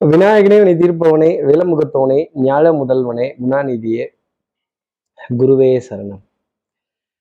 [0.00, 4.04] விநாயகனே வினை தீர்ப்பவனே விலமுகத்தவனே ஞாழ முதல்வனே குணாநிதியே
[5.30, 6.20] குருவே சரணம்.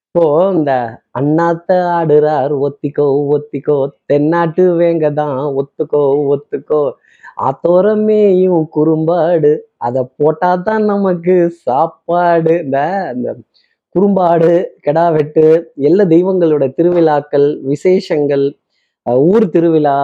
[0.05, 0.73] இப்போ இந்த
[1.19, 6.03] அண்ணாத்த ஆடுறார் ஒத்திக்கோ ஒத்திக்கோ தென்னாட்டு வேங்கதான் ஒத்துக்கோ
[6.33, 6.83] ஒத்துக்கோ.
[7.47, 11.35] ஆத்தோரமேயும் குறும்பாடு அதை போட்டாதான் நமக்கு
[11.65, 12.55] சாப்பாடு.
[12.63, 12.79] இந்த
[13.15, 13.29] இந்த
[13.95, 14.55] குறும்பாடு
[14.85, 15.47] கெடா வெட்டு
[15.81, 18.47] எல்லா தெய்வங்களோட திருவிழாக்கள் விசேஷங்கள்
[19.27, 19.99] ஊர் திருவிழா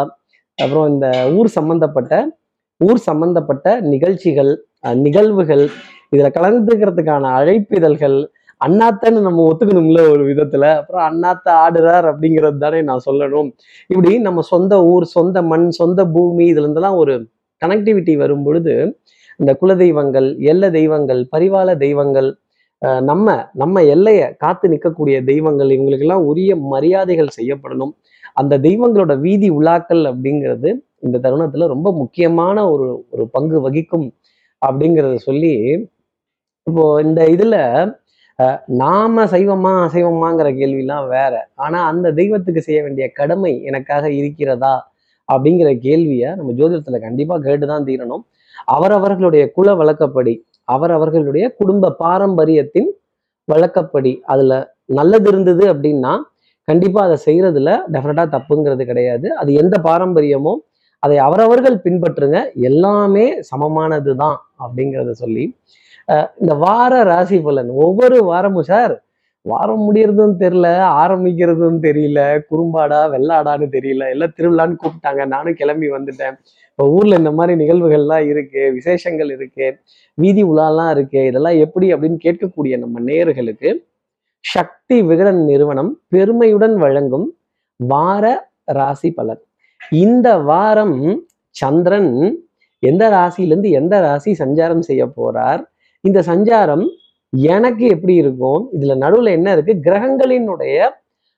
[0.59, 2.15] அப்புறம் இந்த ஊர் சம்பந்தப்பட்ட
[2.81, 4.51] ஊர் சம்பந்தப்பட்ட நிகழ்ச்சிகள்
[4.87, 5.65] அஹ் நிகழ்வுகள்
[6.11, 8.17] இதுல கலந்துக்கிறதுக்கான அழைப்பிதழ்கள்
[8.61, 10.63] அண்ணாத்தன்னு நம்ம ஒத்துக்கணும்ல ஒரு விதத்துல.
[10.75, 13.49] அப்புறம் அண்ணாத்த ஆடுறார் அப்படிங்கிறது தானே நான் சொல்லணும்.
[13.87, 17.15] இப்படி நம்ம சொந்த ஊர் சொந்த மண் சொந்த பூமி இதுல இருந்தெல்லாம் ஒரு
[17.61, 18.73] கனெக்டிவிட்டி வரும் பொழுது
[19.39, 22.29] இந்த குலதெய்வங்கள் எல்ல தெய்வங்கள் பரிவால தெய்வங்கள்
[23.01, 27.93] நம்ம நம்ம எல்லையை காத்து நிற்கக்கூடிய தெய்வங்கள் இவங்களுக்கெல்லாம் உரிய மரியாதைகள் செய்யப்படணும்.
[28.33, 30.69] அந்த தெய்வங்களோட வீதி உலாக்கள் அப்படிங்கிறது
[31.03, 34.07] இந்த தருணத்துல ரொம்ப முக்கியமான ஒரு ஒரு பங்கு வகிக்கும்
[34.61, 35.53] அப்படிங்கிறத சொல்லி
[36.67, 37.55] இப்போ இந்த இதுல
[38.39, 41.33] அஹ், நாம சைவமா அசைவமாங்கிற கேள்விலாம் வேற.
[41.57, 44.73] ஆனா அந்த தெய்வத்துக்கு செய்ய வேண்டிய கடமை எனக்காக இருக்கிறதா
[45.29, 48.23] அப்படிங்கிற கேள்வியை நம்ம ஜோதிடத்துல கண்டிப்பா கேட்டுதான் தீரணும்.
[48.67, 50.33] அவரவர்களுடைய குல வழக்கப்படி
[50.67, 52.89] அவரவர்களுடைய குடும்ப பாரம்பரியத்தின்
[53.47, 54.53] வழக்கப்படி அதுல
[54.93, 56.13] நல்லது இருந்தது அப்படின்னா
[56.67, 59.27] கண்டிப்பா அதை செய்யறதுல டெஃபினட்டா தப்புங்கிறது கிடையாது.
[59.33, 60.53] அது எந்த பாரம்பரியமோ
[61.03, 62.37] அதை அவரவர்கள் பின்பற்றுங்க.
[62.69, 65.45] எல்லாமே சமமானது தான் அப்படிங்கிறத சொல்லி
[66.41, 67.71] இந்த வார ராசி பலன்.
[67.85, 68.95] ஒவ்வொரு வாரமும் சார்
[69.45, 70.67] வாரம் முடியறதும் தெரியல
[71.01, 75.21] ஆரம்பிக்கிறதும் தெரியல குறும்பாடா வெள்ளாடான்னு தெரியல எல்லாம் திருவிழான்னு கூப்பிட்டாங்க.
[75.33, 76.35] நானும் கிளம்பி வந்துட்டேன்.
[76.69, 79.67] இப்போ ஊர்ல இந்த மாதிரி நிகழ்வுகள்லாம் இருக்கு விசேஷங்கள் இருக்கு
[80.17, 83.71] வீதி உலாலாம் இருக்கு இதெல்லாம் எப்படி அப்படின்னு கேட்கக்கூடிய நம்ம நேயர்களுக்கு
[84.45, 87.27] சக்தி விகடன் நிறுவனம் பெருமையுடன் வழங்கும்
[87.79, 88.25] வார
[88.79, 89.41] ராசி பலன்.
[89.91, 92.45] இந்த வாரம் சந்திரன்
[92.79, 95.61] எந்த ராசியிலேருந்து எந்த ராசி சஞ்சாரம் செய்ய போறார்?
[96.01, 96.85] இந்த சஞ்சாரம்
[97.31, 98.69] எனக்கு எப்படி இருக்கும்?
[98.79, 99.91] இதுல நடுவுல என்ன இருக்கு?
[99.91, 100.89] கிரகங்களினுடைய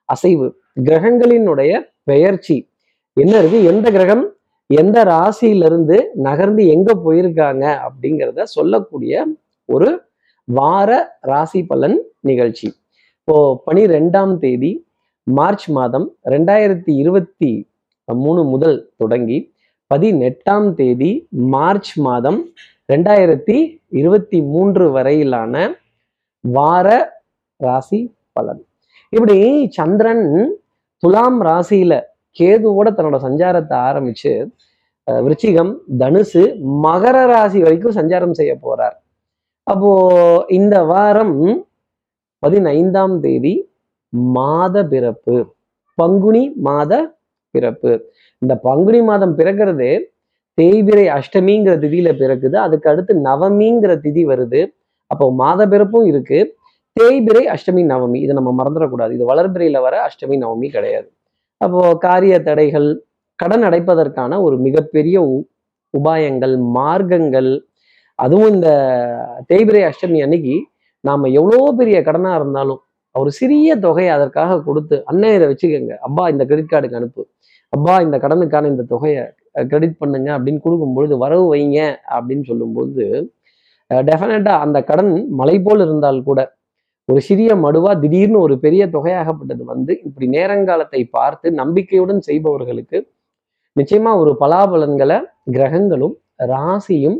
[0.05, 2.69] அசைவு கிரகங்களினுடைய பெயர்ச்சி.
[3.13, 3.63] என்ன இருக்கு?
[3.63, 4.35] எந்த கிரகம்
[4.67, 7.87] எந்த ராசியிலிருந்து நகர்ந்து எங்க போயிருக்காங்க?
[7.87, 9.27] அப்படிங்கிறத சொல்லக்கூடிய
[9.65, 10.01] ஒரு
[10.43, 12.73] வார ராசி பலன் நிகழ்ச்சி.
[13.19, 14.87] இப்போ பனிரெண்டாம் தேதி
[15.23, 17.69] மார்ச் மாதம் ரெண்டாயிரத்தி இருபத்தி
[18.07, 19.37] மூணு முதல் தொடங்கி
[19.91, 21.11] பதினெட்டாம் தேதி
[21.53, 22.39] மார்ச் மாதம்
[22.89, 23.57] ரெண்டாயிரத்தி
[23.91, 25.55] இருபத்தி மூன்று வரையிலான
[26.43, 26.87] வார
[27.59, 27.99] ராசி
[28.33, 28.61] பலன்.
[29.13, 29.37] இப்படி
[29.71, 30.25] சந்திரன்
[31.03, 31.93] துலாம் ராசியில
[32.35, 34.33] கேதுவோட தன்னோட சஞ்சாரத்தை ஆரம்பிச்சு
[35.07, 36.43] அஹ், விருச்சிகம் தனுசு
[36.83, 38.95] மகர ராசி வரைக்கும் சஞ்சாரம் செய்ய போறார்.
[39.67, 39.91] அப்போ
[40.49, 41.35] இந்த வாரம்
[42.43, 43.53] பதினைந்தாம் தேதி
[44.33, 45.35] மாத பிறப்பு.
[45.97, 46.91] பங்குனி மாத
[47.55, 47.91] பிறப்பு.
[48.37, 49.89] இந்த பங்குனி மாதம் பிறக்கிறது
[50.61, 52.55] தேய்பிரை அஷ்டமிங்கிற திதியில பிறக்குது.
[52.55, 54.61] அதுக்கு அடுத்து நவமிங்கிற திதி வருது.
[55.07, 56.39] அப்போ மாத பிறப்பும் இருக்கு.
[56.99, 58.15] தேய்பிரை அஷ்டமி நவமி.
[58.15, 59.11] இதை நம்ம மறந்துடக்கூடாது.
[59.11, 61.11] இது வளர்பிரையில வர அஷ்டமி நவமி கிடையாது.
[61.57, 62.89] அப்போ காரிய தடைகள்
[63.35, 65.43] கடன் அடைப்பதற்கான ஒரு மிகப்பெரிய உ-
[65.91, 67.51] உபாயங்கள் மார்க்கங்கள்.
[68.15, 68.69] அதுவும் இந்த
[69.53, 70.55] தேய்பிரை அஷ்டமி அன்னைக்கு
[70.99, 72.79] நாம எவ்வளோ பெரிய கடனா இருந்தாலும்
[73.15, 75.93] ஒரு சிறிய தொகையை அதற்காக கொடுத்து அண்ணன் இதை வச்சுக்கோங்க.
[76.07, 77.23] அப்பா இந்த கிரெடிட் கார்டுக்கு அனுப்பு.
[77.73, 79.23] அப்பா இந்த கடனுக்கான இந்த தொகையை
[79.71, 81.79] கிரெடிட் பண்ணுங்க அப்படின்னு கொடுக்கும்பொழுது வரவு வைங்க
[82.15, 83.05] அப்படின்னு சொல்லும்போது
[83.91, 86.39] டெஃபினட்டாக அந்த கடன் மலை போல் இருந்தால் கூட
[87.09, 92.99] ஒரு சிறிய மடுவா திடீர்னு ஒரு பெரிய தொகையாகப்பட்டது வந்து இப்படி நேரங்காலத்தை பார்த்து நம்பிக்கையுடன் செய்பவர்களுக்கு
[93.75, 95.17] நிச்சயமா ஒரு பலாபலன்களை
[95.51, 96.15] கிரகங்களும்
[96.51, 97.19] ராசியும்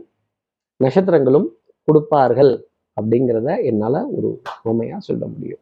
[0.80, 1.48] நட்சத்திரங்களும்
[1.88, 2.54] கொடுப்பார்கள்
[2.98, 4.30] அப்படிங்கிறத என்னால் ஒரு
[4.64, 5.62] உண்மையாக சொல்ல முடியும்.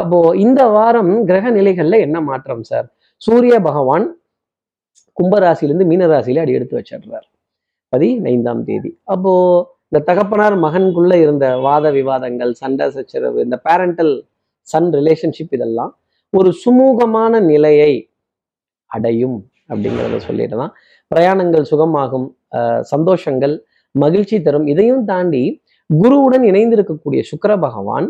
[0.00, 2.86] அப்போ இந்த வாரம் கிரக நிலைகள்ல என்ன மாற்றம் சார்?
[3.22, 4.06] சூரிய பகவான்
[5.16, 7.26] கும்பராசிலிருந்து மீனராசியில அடி எடுத்து வச்சிடுறார்.
[7.92, 8.90] பதினைந்தாம் தேதி.
[9.14, 9.32] அப்போ
[9.88, 14.12] இந்த தகப்பனார் மகனுக்குள்ள இருந்த வாத விவாதங்கள் சண்டை சச்சரவு இந்த பேரண்டல்
[14.68, 15.92] சன் ரிலேஷன்ஷிப் இதெல்லாம்
[16.32, 17.92] ஒரு சுமூகமான நிலையை
[18.90, 19.38] அடையும்
[19.70, 20.72] அப்படிங்கிறத தான்
[21.10, 22.28] பிரயாணங்கள் சுகமாகும்
[22.92, 23.54] சந்தோஷங்கள்
[23.94, 24.66] மகிழ்ச்சி தரும்.
[24.72, 25.42] இதையும் தாண்டி
[25.90, 28.06] குருவுடன் இணைந்திருக்கக்கூடிய சுக்கிர பகவான்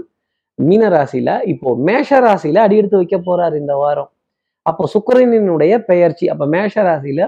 [0.68, 4.10] மீன ராசியில இப்போ மேஷ ராசியில அடி எடுத்து வைக்க போறார் இந்த வாரம்.
[4.66, 7.20] அப்போ சுக்கிரனினுடைய பெயர்ச்சி அப்ப மேஷ ராசியில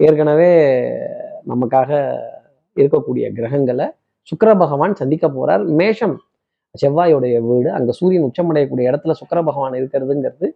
[0.00, 0.50] ஏற்கனவே
[1.50, 1.90] நமக்காக
[2.76, 3.86] இருக்கக்கூடிய கிரகங்களை
[4.30, 5.64] சுக்கர பகவான் சந்திக்க போறார்.
[5.80, 6.14] மேஷம்
[6.74, 10.46] செவ்வாயோடைய வீடு அங்க சூரியன் உச்சமடையக்கூடிய இடத்துல சுக்கர பகவான் இருக்கிறதுங்கிறது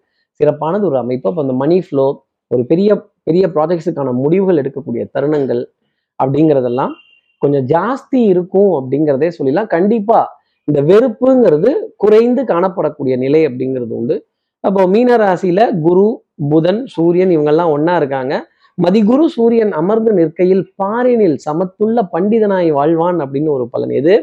[0.40, 1.26] சிறப்பானது ஒரு அமைப்பு.
[1.31, 2.06] அப்போ அந்த மணி ஃப்ளோ
[2.50, 2.90] ஒரு பெரிய
[3.28, 5.62] பெரிய ப்ராஜெக்ட்ஸுக்கான முடிவுகள் எடுக்கக்கூடிய தருணங்கள்
[6.19, 6.93] அப்படிங்கிறதெல்லாம்
[7.43, 9.70] கொஞ்சம் ஜாஸ்தி இருக்கும் அப்படிங்கிறதே சொல்லிடலாம்.
[9.76, 10.20] கண்டிப்பா
[10.69, 14.17] இந்த வெறுப்புங்கிறது குறைந்து காணப்படக்கூடிய நிலை அப்படிங்கிறது உண்டு.
[14.65, 16.07] அப்போ மீன ராசியில குரு
[16.53, 18.35] புதன் சூரியன் இவங்கெல்லாம் ஒன்னா இருக்காங்க.
[18.79, 24.15] மதிகுரு சூரியன் அமர்ந்து நிற்கையில் பாரினில் சமத்துள்ள பண்டிதனாய் வாழ்வான் அப்படின்னு ஒரு பலன் எது?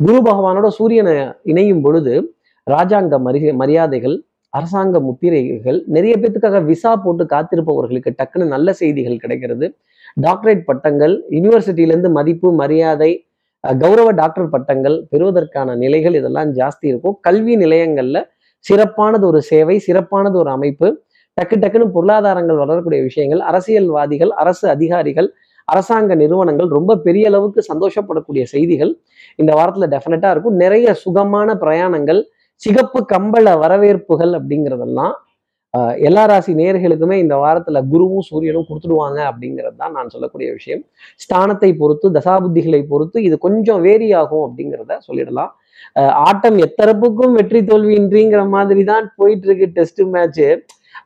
[0.00, 2.14] குரு பகவானோட சூரியனை இணையும் பொழுது
[2.66, 4.16] ராஜாங்க மரி மரியாதைகள்
[4.52, 9.66] அரசாங்க முத்திரைகள் நிறைய பேத்துக்காக விசா போட்டு காத்திருப்பவர்களுக்கு டக்குன்னு நல்ல செய்திகள் கிடைக்கிறது.
[10.22, 13.10] டாக்டரேட் பட்டங்கள் யூனிவர்சிட்டியிலேருந்து மதிப்பு மரியாதை
[13.64, 17.16] கௌரவ டாக்டர் பட்டங்கள் பெறுவதற்கான நிலைகள் இதெல்லாம் ஜாஸ்தி இருக்கும்.
[17.20, 18.20] கல்வி நிலையங்கள்ல
[18.64, 20.88] சிறப்பானது ஒரு சேவை சிறப்பானது ஒரு அமைப்பு.
[21.36, 25.28] டக்கு டக்குன்னு பொருளாதாரங்கள் வளரக்கூடிய விஷயங்கள் அரசியல்வாதிகள் அரசு அதிகாரிகள்
[25.68, 28.92] அரசாங்க நிறுவனங்கள் ரொம்ப பெரிய அளவுக்கு சந்தோஷப்படக்கூடிய செய்திகள்
[29.36, 30.56] இந்த வாரத்துல டெஃபினட்டா இருக்கும்.
[30.64, 32.20] நிறைய சுகமான பிரயாணங்கள்
[32.62, 35.14] சிகப்பு கம்பள வரவேற்புகள் அப்படிங்கிறதெல்லாம்
[36.06, 40.82] எல்லா ராசி நேர்களுக்குமே இந்த வாரத்துல குருவும் சூரியனும் கொடுத்துடுவாங்க அப்படிங்கிறது தான் நான் சொல்லக்கூடிய விஷயம்.
[41.20, 45.50] ஸ்தானத்தை பொறுத்து தசாபுத்திகளை பொறுத்து இது கொஞ்சம் வேரி ஆகும் அப்படிங்கிறத சொல்லிடலாம்.
[45.96, 50.42] ஆஹ், ஆட்டம் எத்தரப்புக்கும் வெற்றி தோல்வியின்றிங்கிற மாதிரி தான் போயிட்டு இருக்கு டெஸ்ட் மேட்ச்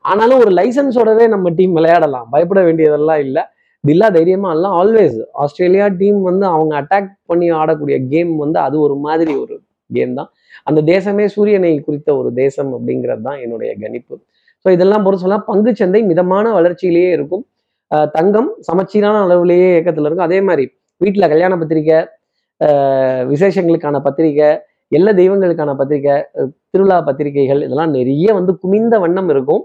[0.05, 2.27] ஆனாலும் ஒரு லைசன்ஸோடவே நம்ம டீம் விளையாடலாம்.
[2.35, 3.43] பயப்பட வேண்டியதெல்லாம் இல்லை.
[3.85, 8.97] தில்லா தைரியமா எல்லாம் ஆல்வேஸ் ஆஸ்திரேலியா டீம் வந்து அவங்க அட்டாக் பண்ணி ஆடக்கூடிய கேம் வந்து அது ஒரு
[9.07, 9.57] மாதிரி ஒரு
[9.91, 10.31] கேம் தான்.
[10.67, 14.17] அந்த தேசமே சூரியனை குறித்த ஒரு தேசம் அப்படிங்கிறது தான் என்னுடைய கணிப்பு.
[14.67, 17.43] ஸோ இதெல்லாம் பொறுத்து சொல்லலாம் பங்குச்சந்தை மிதமான வளர்ச்சியிலேயே இருக்கும்.
[17.91, 20.29] அஹ் தங்கம் சமச்சீரான அளவுலேயே இயக்கத்தில் இருக்கும்.
[20.29, 20.65] அதே மாதிரி
[21.01, 21.99] வீட்டில் கல்யாண பத்திரிக்கை
[23.31, 24.49] விசேஷங்களுக்கான பத்திரிக்கை
[24.93, 26.15] எல்லா தெய்வங்களுக்கான பத்திரிக்கை
[26.73, 29.63] திருவிழா பத்திரிகைகள் இதெல்லாம் நிறைய வந்து குமிந்த வண்ணம் இருக்கும்.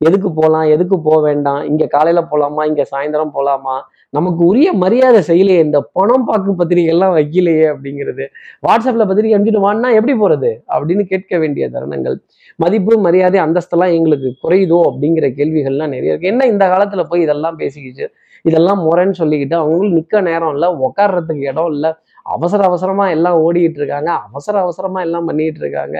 [0.00, 3.76] எதுக்கு போகலாம் எதுக்கு போக வேண்டாம் இங்க காலையில போகலாமா இங்க சாயந்தரம் போகலாமா
[4.16, 8.24] நமக்கு உரிய மரியாதை செய்யலையே இந்த பணம் பார்க்கும் பத்திரிகை எல்லாம் வைக்கலையே அப்படிங்கிறது.
[8.66, 12.16] வாட்ஸ்அப்ல பத்திரிகை அனுப்பிட்டு வான்னா எப்படி போகிறது அப்படின்னு கேட்க வேண்டிய தருணங்கள்.
[12.56, 16.32] மதிப்பு மரியாதை அந்தஸ்தெல்லாம் எங்களுக்கு குறையுதோ அப்படிங்கிற கேள்விகள்லாம் நிறைய இருக்கு.
[16.32, 18.06] என்ன இந்த காலத்துல போய் இதெல்லாம் பேசிக்கிச்சு?
[18.44, 21.90] இதெல்லாம் முறைன்னு சொல்லிக்கிட்டு அவங்களும் நிக்க நேரம் இல்லை உட்கார்றதுக்கு இடம் இல்லை
[22.26, 25.96] அவசர அவசரமா எல்லாம் ஓடிக்கிட்டு இருக்காங்க அவசர அவசரமா எல்லாம் பண்ணிட்டு இருக்காங்க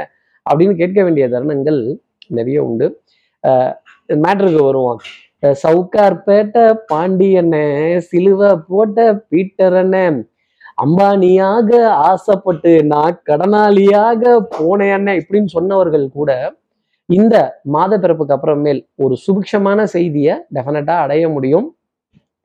[0.47, 1.81] அப்படின்னு கேட்க வேண்டிய தருணங்கள்
[2.39, 2.87] நிறைய உண்டு.
[4.25, 5.01] மேட்ருக்கு வருவோம்.
[5.43, 7.67] சவுக்கார்பேட்டை பாண்டியண்ணே
[8.01, 8.99] சிலுவை போட்ட
[9.29, 10.19] பீட்டர் அண்ணன்
[10.79, 11.71] அம்பானியாக
[12.09, 14.23] ஆசைப்பட்டு நான் கடனாளியாக
[14.59, 16.31] போனேன் இப்படின்னு சொன்னவர்கள் கூட
[17.09, 21.67] இந்த மாத பிறப்புக்கு அப்புறமேல் ஒரு சுபிக்ஷமான செய்தியை டெஃபினட்டா அடைய முடியும்.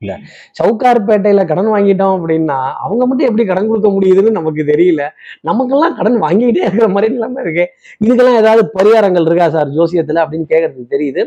[0.02, 0.14] இல்ல.
[0.60, 5.04] சவுக்கார்பேட்டையில கடன் வாங்கிட்டோம் அப்படின்னா அவங்க மட்டும் எப்படி கடன் கொடுக்க முடியுதுன்னு நமக்கு தெரியல.
[5.42, 7.66] நமக்கெல்லாம் கடன் வாங்கிக்கிட்டே இருக்கிற மாதிரி நிலைமை இருக்கு.
[8.06, 9.70] இதுக்கெல்லாம் ஏதாவது பரிகாரங்கள் இருக்கா சார்?
[9.70, 11.24] ஜோசியத்துல அப்படின்னு கேட்கறதுக்கு தெரியுது.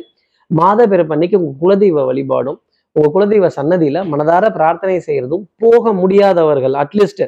[0.51, 2.59] மாத அன்னைக்கு உங்க குலதெய்வ வழிபாடும்
[2.97, 6.75] உங்க குலதெய்வ சன்னதியில மனதார பிரார்த்தனை செய்யறதும் போக முடியாதவர்கள்.
[6.83, 7.23] அட்லீஸ்ட்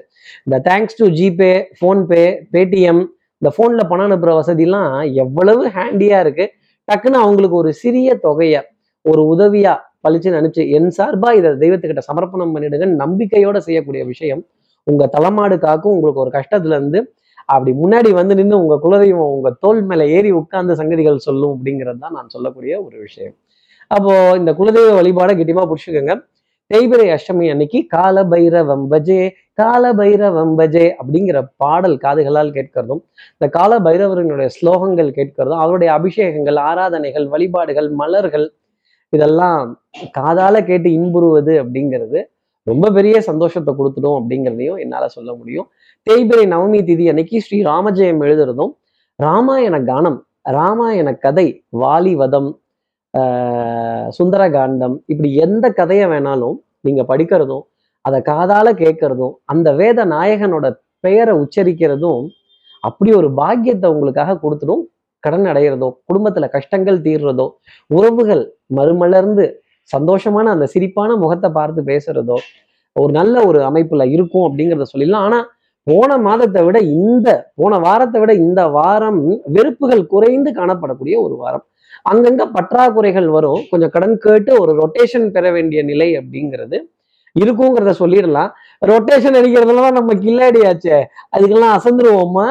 [0.46, 2.24] இந்த thanks to GPay PhonePe
[2.54, 3.02] Paytm
[3.42, 4.94] இந்த ஃபோனில் பணம் அனுப்புகிற வசதிலாம்
[5.24, 6.46] எவ்வளவு ஹேண்டியாக இருக்கு.
[6.88, 8.60] டக்குன்னு அவங்களுக்கு ஒரு சிறிய தொகையை
[9.04, 14.42] ஒரு உதவியாக பழிச்சுன்னு அனுப்பிச்சு என் சார்பாக இதை தெய்வத்துக்கிட்ட சமர்ப்பணம் பண்ணிடுங்க நம்பிக்கையோடு செய்யக்கூடிய விஷயம்.
[14.86, 17.00] உங்கள் தலைமாடு காக்கும் உங்களுக்கு ஒரு கஷ்டத்துலேருந்து
[17.46, 22.16] அப்படி முன்னாடி வந்து நின்று உங்க குலதெய்வம் உங்க தோல் மேல ஏறி உட்கார்ந்த சங்கதிகள் சொல்லும் அப்படிங்கிறது தான்
[22.18, 23.34] நான் சொல்லக்கூடிய ஒரு விஷயம்.
[23.90, 26.14] அப்போ இந்த குலதெய்வ வழிபாடை கெட்டியமா புடிச்சுக்கோங்க.
[26.70, 29.20] தேய்பிரை அஷ்டமி அன்னைக்கு கால பைரவம் பஜே
[29.54, 33.00] கால பைரவம் பஜே அப்படிங்கிற பாடல் காதுகளால் கேட்கிறதும்
[33.32, 38.46] இந்த கால பைரவரனுடைய ஸ்லோகங்கள் கேட்கிறதும் அவருடைய அபிஷேகங்கள் ஆராதனைகள் வழிபாடுகள் மலர்கள்
[39.12, 39.64] இதெல்லாம்
[40.18, 42.20] காதால கேட்டு இன்புறுவது அப்படிங்கிறது
[42.66, 45.66] ரொம்ப பெரிய சந்தோஷத்தை கொடுத்துடும் அப்படிங்கிறதையும் என்னால சொல்ல முடியும்.
[46.06, 48.72] தேய்பிரை நவமி திதி அன்னைக்கு ஸ்ரீ ராமஜெயம் எழுதுறதும்
[49.18, 50.18] ராமாயண கானம்
[50.50, 51.46] ராமாயண கதை
[51.80, 52.50] வாலிவதம்
[53.14, 57.64] ஆஹ் சுந்தரகாண்டம் இப்படி எந்த கதையை வேணாலும் நீங்க படிக்கிறதும்
[58.04, 60.66] அதை காதால கேட்கறதும் அந்த வேத நாயகனோட
[61.00, 62.22] பெயரை உச்சரிக்கிறதும்
[62.84, 64.82] அப்படி ஒரு பாக்கியத்தை உங்களுக்காக கொடுத்துடும்
[65.24, 67.46] கடன் அடைகிறதோ குடும்பத்துல கஷ்டங்கள் தீர்றதோ
[67.90, 69.44] உறவுகள் மறுமலர்ந்து
[69.90, 72.36] சந்தோஷமான அந்த சிரிப்பான முகத்தை பார்த்து பேசுறதோ
[72.96, 75.26] ஒரு நல்ல ஒரு அமைப்புல இருக்கும் அப்படிங்கிறத சொல்லிடலாம்.
[75.28, 75.38] ஆனா
[75.86, 77.28] போன மாதத்தை விட இந்த
[77.60, 79.20] போன வாரத்தை விட இந்த வாரம்
[79.56, 81.64] வெறுப்புகள் குறைந்து காணப்படக்கூடிய ஒரு வாரம்.
[82.10, 83.62] அங்கங்க பற்றாக்குறைகள் வரும்.
[83.70, 86.78] கொஞ்சம் கடன் கேட்டு ஒரு ரொட்டேஷன் பெற வேண்டிய நிலை அப்படிங்கிறது
[87.36, 88.50] இருக்குங்கிறத சொல்லிடலாம்.
[88.82, 90.96] ரொட்டேஷன் அடிக்கிறதுல தான் நம்ம கில்லாடியாச்சே
[91.36, 92.46] அதுக்கெல்லாம் அசந்துருவோமா?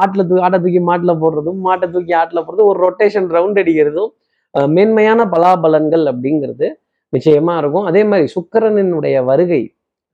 [0.00, 4.10] ஆட்டில் தூக்கி ஆட்டை தூக்கி மாட்டில் போடுறதும் மாட்டை தூக்கி ஆட்டில் போடுறதும் ஒரு ரொட்டேஷன் ரவுண்ட் அடிக்கிறதும்
[4.54, 6.68] அஹ் மேன்மையான பலாபலன்கள் அப்படிங்கிறது
[7.12, 7.86] நிச்சயமா இருக்கும்.
[7.90, 9.62] அதே மாதிரி சுக்கிரனினுடைய வருகை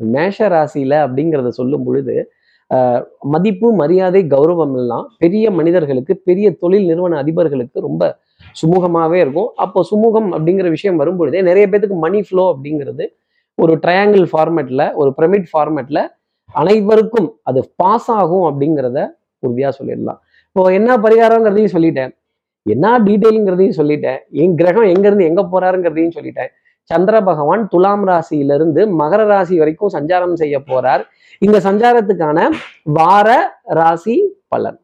[0.00, 2.14] மேஷ ராசியில அப்படிங்கிறத சொல்லும் பொழுது
[3.35, 8.02] மதிப்பு மரியாதை கௌரவம் எல்லாம் பெரிய மனிதர்களுக்கு பெரிய தொழில் நிறுவன அதிபர்களுக்கு ரொம்ப
[8.61, 9.49] சுமூகமாகவே இருக்கும்.
[9.64, 13.06] அப்போ சுமூகம் அப்படிங்கிற விஷயம் வரும்பொழுதே நிறைய பேத்துக்கு மணி ஃப்ளோ அப்படிங்கிறது
[13.62, 16.02] ஒரு ட்ரையாங்கிள் ஃபார்மேட்டில் ஒரு பிரமிட் ஃபார்மேட்டில்
[16.61, 18.99] அனைவருக்கும் அது பாஸ் ஆகும் அப்படிங்கிறத
[19.44, 20.18] உறுதியாக சொல்லிடலாம்.
[20.50, 22.12] இப்போ என்ன பரிகாரங்கிறதையும் சொல்லிட்டேன்.
[22.66, 24.20] என்ன டீட்டெயிலுங்கிறதையும் சொல்லிட்டேன்.
[24.42, 26.50] என் கிரகம் எங்கேருந்து எங்கே போகிறாருங்கிறதையும் சொல்லிட்டேன்.
[26.90, 31.02] சந்திர பகவான் துலாம் ராசியிலிருந்து மகர ராசி வரைக்கும் சஞ்சாரம் செய்ய போறார்.
[31.38, 32.48] இந்த சஞ்சாரத்துக்கான
[32.98, 33.28] வார
[33.78, 34.16] ராசி
[34.48, 34.78] பலன்.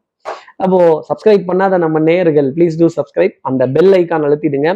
[0.55, 0.79] அப்போ
[1.09, 4.71] சப்ஸ்கிரைப் பண்ணாத நம்ம நேயர்கள் ப்ளீஸ் டூ சப்ஸ்கிரைப் அந்த பெல் ஐக்கான் அழுத்திடுங்க.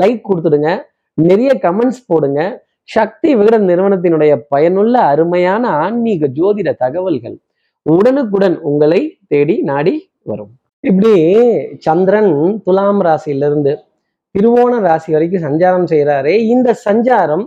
[0.00, 0.70] லைக் கொடுத்துடுங்க.
[1.14, 2.40] நிறைய கமெண்ட்ஸ் போடுங்க.
[2.88, 7.36] சக்தி விகடன் நிறுவனத்தினுடைய பயனுள்ள அருமையான ஆன்மீக ஜோதிட தகவல்கள்
[7.82, 10.52] உடனுக்குடன் உங்களை தேடி நாடி வரும்.
[10.80, 11.12] இப்படி
[11.86, 12.32] சந்திரன்
[12.64, 13.72] துலாம் ராசியிலிருந்து
[14.34, 17.44] திருவோண ராசி வரைக்கும் சஞ்சாரம் செய்கிறாரே இந்த சஞ்சாரம்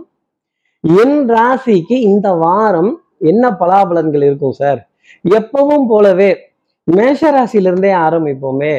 [1.02, 2.92] என் ராசிக்கு இந்த வாரம்
[3.30, 4.80] என்ன பலாபலன்கள் இருக்கும் சார்?
[5.38, 6.30] எப்பவும் போலவே
[6.84, 8.74] மேஷ ராசியிலிருந்தே ஆரம்பிப்போமே.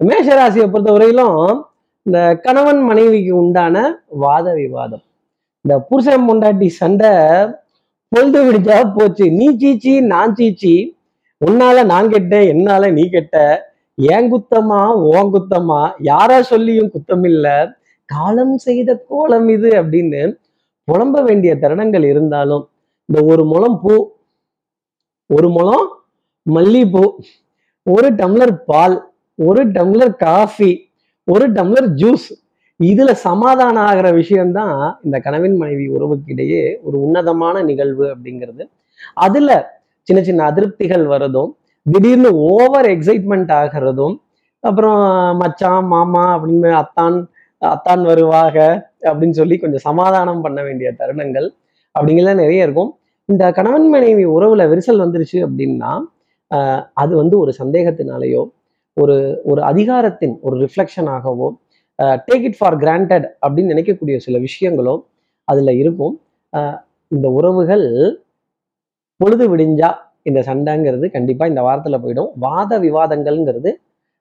[0.00, 1.40] மேஷ ராசியை பொறுத்த வரையிலும்
[2.06, 3.76] இந்த கணவன் மனைவிக்கு உண்டான
[4.08, 5.04] வாத விவாதம்.
[5.64, 7.12] இந்த புருஷன் பொண்டாட்டி சண்டை
[8.12, 9.26] பொழுது விடிச்சா போச்சு.
[9.30, 10.74] நீ சீச்சி நான் சீச்சி
[11.40, 13.36] உன்னால நான் கெட்டேன் என்னால நீ கெட்ட
[14.08, 14.80] ஏன் குத்தமா
[15.12, 15.80] ஓன் குத்தமா?
[16.02, 17.46] யாரா சொல்லியும் குத்தம் இல்ல
[18.08, 20.20] காலம் செய்த கோலம் இது அப்படின்னு
[20.88, 22.64] புலம்ப வேண்டிய தருணங்கள் இருந்தாலும்
[23.08, 23.94] இந்த ஒரு முளம் பூ
[25.30, 25.86] ஒரு முளம்
[26.46, 27.04] மல்லிகைப்பூ
[27.86, 28.96] ஒரு டம்ளர் பால்
[29.38, 30.70] ஒரு டம்ளர் காஃபி
[31.28, 32.28] ஒரு டம்ளர் ஜூஸ்
[32.80, 38.62] இதுல சமாதானம் ஆகிற விஷயம்தான் இந்த கணவன் மனைவி உறவுக்கிடையே ஒரு உன்னதமான நிகழ்வு அப்படிங்கிறது.
[39.16, 39.48] அதுல
[40.08, 41.50] சின்ன சின்ன அதிருப்திகள் வரதும்.
[41.86, 44.16] திடீர்னு ஓவர் எக்ஸைட்மெண்ட் ஆகிறதும்
[44.64, 45.00] அப்புறம்
[45.40, 47.16] மச்சான் மாமா அப்படின்னு அத்தான்
[47.62, 48.56] அத்தான் வருவாக
[49.08, 51.48] அப்படின்னு சொல்லி கொஞ்சம் சமாதானம் பண்ண வேண்டிய தருணங்கள்
[51.94, 52.90] அப்படிங்கலாம் நிறைய இருக்கும்.
[53.28, 55.92] இந்த கணவன் மனைவி உறவுல விரிசல் வந்துருச்சு அப்படின்னா
[57.02, 58.42] அது வந்து ஒரு சந்தேகத்தினாலேயோ
[58.96, 61.48] ஒரு ஒரு அதிகாரத்தின் ஒரு ரிஃப்ளெக்ஷனாகவோ
[62.28, 64.94] டேக் இட் ஃபார் கிராண்டட் அப்படின்னு நினைக்கக்கூடிய சில விஷயங்களோ
[65.48, 66.14] அதில் இருக்கும்.
[67.08, 67.86] இந்த உறவுகள்
[69.20, 69.90] பொழுது விடிஞ்சா
[70.26, 72.30] இந்த சண்டைங்கிறது கண்டிப்பா இந்த வாரத்துல போயிடும்.
[72.38, 73.70] வாத விவாதங்கள்ங்கிறது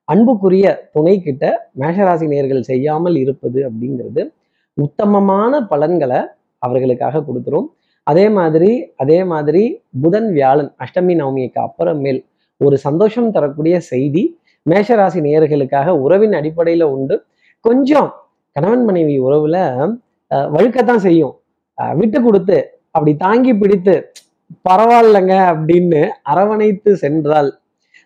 [0.08, 1.44] அன்புக்குரிய துணை கிட்ட
[1.80, 4.22] மேஷராசி நேர்கள் செய்யாமல் இருப்பது அப்படிங்கிறது
[4.78, 6.20] உத்தமமான பலன்களை
[6.62, 7.68] அவர்களுக்காக கொடுத்துரும்.
[8.08, 9.64] அதே மாதிரி அதே மாதிரி
[10.02, 12.20] புதன் வியாழன் அஷ்டமி நவமிக்கு அப்புறமேல்
[12.62, 14.24] ஒரு சந்தோஷம் தரக்கூடிய செய்தி
[14.66, 17.16] மேஷராசி நேயர்களுக்காக உறவின் அடிப்படையில உண்டு.
[17.66, 18.10] கொஞ்சம்
[18.56, 19.58] கணவன் மனைவி உறவுல
[20.32, 21.34] அஹ், வழுக்கத்தான் செய்யும்.
[21.96, 22.58] விட்டு கொடுத்து
[22.92, 23.96] அப்படி தாங்கி பிடித்து
[24.70, 27.52] பரவாயில்லைங்க அப்படின்னு அரவணைத்து சென்றால்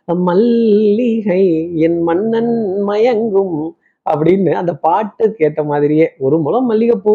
[0.07, 1.43] மல்லிகை
[1.75, 2.53] என் மன்னன்
[2.87, 7.13] மயங்கும் அப்படின்னு அந்த பாட்டுக்கு ஏத்த மாதிரியே ஒரு முழம் மல்லிகைப்பூ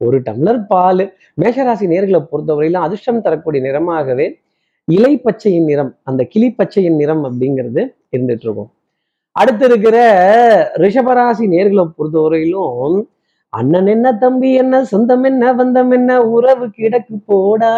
[0.00, 1.04] ஒரு டம்ளர் பால்
[1.42, 4.26] மேஷராசி நேர்களை பொறுத்தவரையிலும் அதிர்ஷ்டம் தரக்கூடிய நிறமாகவே
[4.88, 7.82] இலை பச்சையின் நிறம் அந்த கிளி பச்சையின் நிறம் அப்படிங்கிறது
[8.16, 8.70] இருந்துட்டு இருக்கும்.
[9.32, 9.96] அடுத்து இருக்கிற
[10.76, 13.08] ரிஷபராசி நேர்களை பொறுத்தவரையிலும்
[13.52, 17.74] அண்ணன் என்ன தம்பி என்ன சொந்தம் என்ன பந்தம் என்ன உறவு கிடக்கு போடா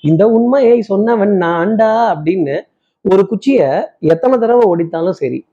[0.00, 2.60] இந்த உண்மையை சொன்னவன் நான்டா அப்படின்னு
[3.00, 5.44] ஒரு குச்சிய எத்தனை தடவை ஒடித்தாலும் சரி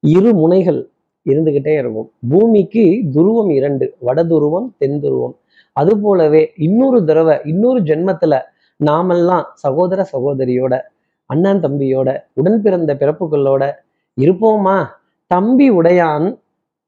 [0.00, 0.90] இரு முனைகள்
[1.26, 2.10] இருந்துகிட்டே இருக்கும்.
[2.28, 5.34] பூமிக்கு துருவம் இரண்டு வட துருவம் தென் துருவம்
[5.72, 8.40] அது போலவே இன்னொரு தடவை இன்னொரு ஜென்மத்துல
[8.76, 10.80] நாமெல்லாம் சகோதர சகோதரியோட
[11.26, 13.72] அண்ணன் தம்பியோட உடன் பிறந்த பிறப்புகளோட
[14.16, 14.86] இருப்போமா?
[15.26, 16.38] தம்பி உடையான்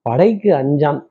[0.02, 1.06] படைக்கு அஞ்சான்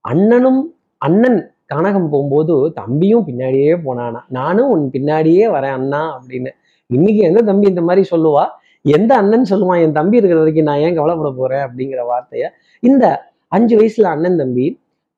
[0.00, 4.20] அண்ணனும் அண்ணன் கனகம் போகும்போது தம்பியும் பின்னாடியே போனானா?
[4.30, 6.50] நானும் உன் பின்னாடியே வரேன் அண்ணா அப்படின்னு.
[6.90, 8.44] இன்னைக்கு எந்த தம்பி இந்த மாதிரி சொல்லுவா?
[8.84, 11.64] எந்த அண்ணன் சொல்லுவான் என் தம்பி இருக்கிற வரைக்கும் நான் ஏன் கவலைப்பட போறேன்?
[11.66, 12.44] அப்படிங்கிற வார்த்தைய
[12.82, 13.04] இந்த
[13.52, 14.66] அஞ்சு வயசுல அண்ணன் தம்பி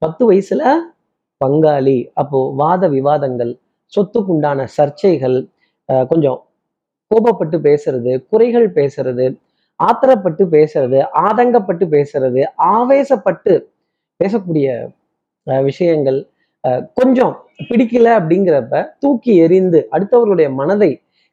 [0.03, 0.63] பத்து வயசுல
[1.41, 3.53] பங்காளி அப்போ வாத விவாதங்கள்
[3.93, 5.37] சொத்துக்குண்டான சர்ச்சைகள்
[5.89, 6.39] அஹ் கொஞ்சம்
[7.11, 9.27] கோபப்பட்டு பேசுறது குறைகள் பேசுறது
[9.81, 12.41] ஆத்திரப்பட்டு பேசுறது ஆதங்கப்பட்டு பேசுறது
[12.73, 13.53] ஆவேசப்பட்டு
[14.21, 14.67] பேசக்கூடிய
[15.47, 16.19] அஹ், விஷயங்கள்
[16.95, 17.35] கொஞ்சம்
[17.69, 20.91] பிடிக்கல அப்படிங்கிறப்ப தூக்கி எறிந்து அடுத்தவர்களுடைய மனதை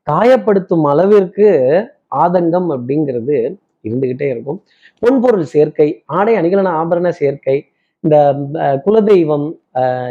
[0.07, 1.48] காயப்படுத்தும் அளவிற்கு
[2.15, 3.38] ஆதங்கம் அப்படிங்கிறது
[3.88, 4.60] இருந்துகிட்டே இருக்கும்.
[5.01, 7.57] பொன்பொருள் சேர்க்கை ஆடை அணிகலன ஆபரண சேர்க்கை
[8.03, 8.17] இந்த
[8.86, 9.48] குலதெய்வம்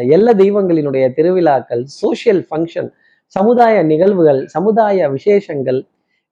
[0.01, 2.89] எல்ல எல்லா தெய்வங்களினுடைய திருவிழாக்கள் சோஷியல் ஃபங்க்ஷன்
[3.27, 5.81] சமுதாய நிகழ்வுகள் சமுதாய விசேஷங்கள்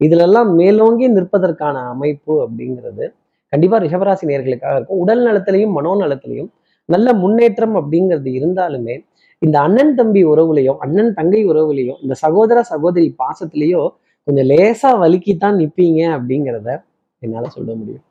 [0.00, 3.05] இதிலெல்லாம் மேலோங்கி நிற்பதற்கான அமைப்பு அப்படிங்கிறது
[3.49, 4.99] கண்டிப்பாக ரிஷபராசி நேர்களுக்காக இருக்கும்.
[4.99, 6.50] உடல் நலத்திலையும் மனோநலத்திலையும்
[6.85, 8.97] நல்ல முன்னேற்றம் அப்படிங்கிறது இருந்தாலுமே
[9.38, 13.83] இந்த அண்ணன் தம்பி உறவுலையும் அண்ணன் தங்கை உறவுலையும் இந்த சகோதர சகோதரி பாசத்திலேயோ
[14.26, 16.69] கொஞ்சம் லேசா வலுக்கித்தான் நிற்பீங்க அப்படிங்கிறத
[17.19, 18.05] என்னால சொல்ல முடியும்.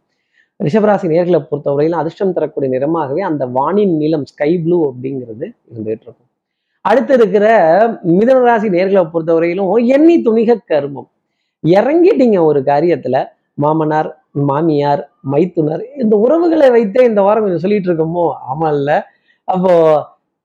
[0.59, 6.29] ரிஷபராசி நேர்களை பொறுத்தவரையிலும் அதிர்ஷ்டம் தரக்கூடிய நிறமாகவே அந்த வானின் நீளம் ஸ்கை ப்ளூ அப்படிங்கிறது இருந்துகிட்டு இருக்கும்.
[6.81, 7.45] அடுத்து இருக்கிற
[8.05, 11.09] மிதனராசி நேர்களை பொறுத்தவரையிலும் எண்ணி துணிக கருமம்.
[11.63, 13.17] இறங்கிட்டீங்க ஒரு காரியத்துல
[13.53, 18.25] மாமனார் மாமியார் மைத்துனர் இந்த உறவுகளை வைத்தே இந்த வாரம் கொஞ்சம் சொல்லிட்டு இருக்கோமோ?
[18.51, 18.89] ஆமா இல்ல.
[19.47, 19.73] அப்போ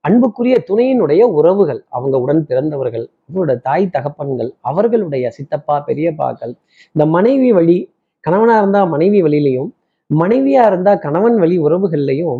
[0.05, 6.53] அன்புக்குரிய துணையினுடைய உறவுகள் அவங்க உடன் பிறந்தவர்கள் அவங்களோட தாய் தகப்பன்கள் அவர்களுடைய சித்தப்பா பெரியப்பாக்கள்
[6.97, 7.79] இந்த மனைவி வழி
[8.25, 9.71] கணவனா இருந்தா மனைவி வழியிலையும்
[10.11, 12.39] மனைவியா இருந்தா கணவன் வழி உறவுகள்லையும்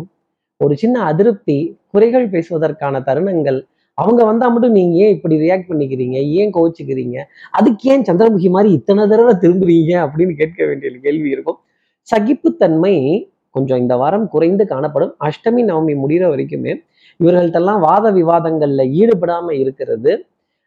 [0.61, 3.59] ஒரு சின்ன அதிருப்தி குறைகள் பேசுவதற்கான தருணங்கள்
[3.99, 6.17] அவங்க வந்தா மட்டும் நீங்க ஏன் இப்படி ரியாக்ட் பண்ணிக்கிறீங்க?
[6.39, 7.17] ஏன் கோவிச்சுக்கிறீங்க?
[7.51, 9.93] அதுக்கு ஏன் சந்திரமுகி மாதிரி இத்தனை தடவை திரும்புறீங்க?
[10.05, 11.59] அப்படின்னு கேட்க வேண்டிய கேள்வி இருக்கும்.
[12.07, 12.95] சகிப்புத்தன்மை
[13.55, 15.13] கொஞ்சம் இந்த வாரம் குறைந்து காணப்படும்.
[15.23, 16.73] அஷ்டமி நவமி முடிகிற வரைக்குமே
[17.19, 20.11] இவர்கள்ட்டெல்லாம் வாத விவாதங்கள்ல ஈடுபடாம இருக்கிறது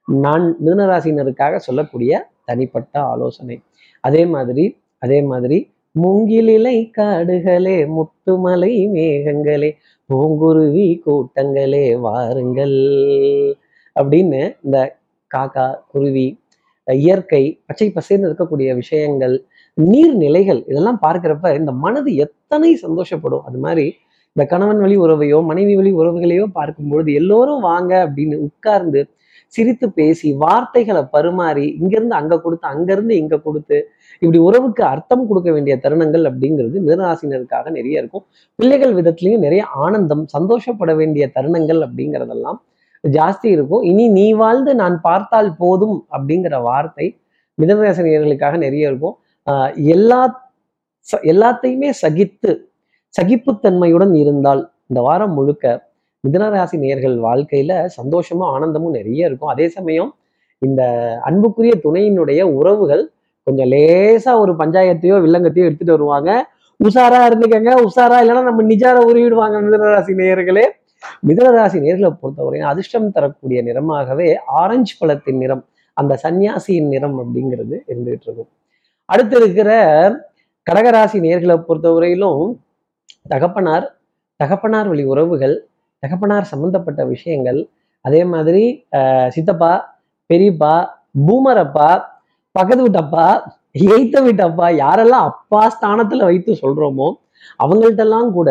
[0.09, 2.13] நான் மீனராசினருக்காக சொல்லக்கூடிய
[2.45, 3.57] தனிப்பட்ட ஆலோசனை.
[4.05, 4.65] அதே மாதிரி
[4.99, 5.59] அதே மாதிரி
[5.95, 9.71] மூங்கிலிலை காடுகளே முத்துமலை மேகங்களே
[10.11, 12.77] பூங்குருவி கூட்டங்களே வாருங்கள்
[13.97, 14.79] அப்படின்னு இந்த
[15.31, 16.27] காக்கா குருவி
[16.87, 19.35] இயற்கை பச்சை பசேர்ந்து இருக்கக்கூடிய விஷயங்கள்
[19.79, 23.45] நீர்நிலைகள் இதெல்லாம் பார்க்குறப்ப இந்த மனது எத்தனை சந்தோஷப்படும்.
[23.49, 23.87] அது மாதிரி
[24.37, 29.01] இந்த கணவன் வழி உறவையோ மனைவி வழி உறவுகளையோ பார்க்கும்பொழுது எல்லோரும் வாங்க அப்படின்னு உட்கார்ந்து
[29.53, 33.79] சிரித்து பேசி வார்த்தைகளை பரிமாறி இங்கிருந்து அங்க கொடுத்து அங்கிருந்து இங்க கொடுத்து
[34.23, 38.25] இப்படி உறவுக்கு அர்த்தம் கொடுக்க வேண்டிய தருணங்கள் அப்படிங்கிறது மிதராசினருக்காக நிறைய இருக்கும்.
[38.59, 42.61] பிள்ளைகள் விதத்துலயும் நிறைய ஆனந்தம் சந்தோஷப்பட வேண்டிய தருணங்கள் அப்படிங்கிறதெல்லாம்
[43.05, 43.83] ஜாஸ்தி இருக்கும்.
[43.83, 47.07] இனி நீ வாழ்ந்து நான் பார்த்தால் போதும் அப்படிங்கிற வார்த்தை
[47.59, 49.17] மிதராசினியர்களுக்காக நிறைய இருக்கும்.
[49.47, 50.21] ஆஹ் எல்லா
[51.25, 52.51] எல்லாத்தையுமே சகித்து
[53.15, 55.65] சகிப்புத்தன்மையுடன் இருந்தால் இந்த வாரம் முழுக்க
[56.27, 59.53] மிதனராசி நேர்கள் வாழ்க்கையில சந்தோஷமும் ஆனந்தமும் நிறைய இருக்கும்.
[59.55, 60.11] அதே சமயம்
[60.63, 60.83] இந்த
[61.29, 63.03] அன்புக்குரிய துணையினுடைய உறவுகள்
[63.47, 66.31] கொஞ்சம் லேசா ஒரு பஞ்சாயத்தையோ வில்லங்கத்தையோ எடுத்துட்டு வருவாங்க.
[66.81, 67.71] உஷாரா இருந்துக்கங்க.
[67.87, 70.65] உஷாரா இல்லைன்னா நம்ம நிஜார உருவிடுவாங்க மிதனராசி நேயர்களே
[71.29, 74.29] மிதனராசி நேர்களை பொறுத்தவரையும் அதிர்ஷ்டம் தரக்கூடிய நிறமாகவே
[74.61, 75.65] ஆரஞ்சு பழத்தின் நிறம்
[75.97, 78.51] அந்த சன்னியாசியின் நிறம் அப்படிங்கிறது இருந்துகிட்டு இருக்கும்.
[79.09, 79.71] அடுத்து இருக்கிற
[80.67, 82.45] கடகராசி நேர்களை பொறுத்தவரையிலும்
[83.29, 83.87] தகப்பனார்
[84.41, 85.57] தகப்பனார் வழி உறவுகள்
[86.03, 87.61] தகப்பனார் சம்பந்தப்பட்ட விஷயங்கள்.
[88.05, 88.63] அதே மாதிரி
[89.35, 89.73] சித்தப்பா
[90.31, 90.75] பெரியப்பா
[91.27, 91.91] பூமரப்பா
[92.55, 93.27] பக்கத்து வீட்டப்பா
[93.95, 97.09] எய்த்த வீட்டப்பா யாரெல்லாம் அப்பா ஸ்தானத்துல வைத்து சொல்றோமோ
[97.65, 98.51] அவங்கள்ட்டெல்லாம் கூட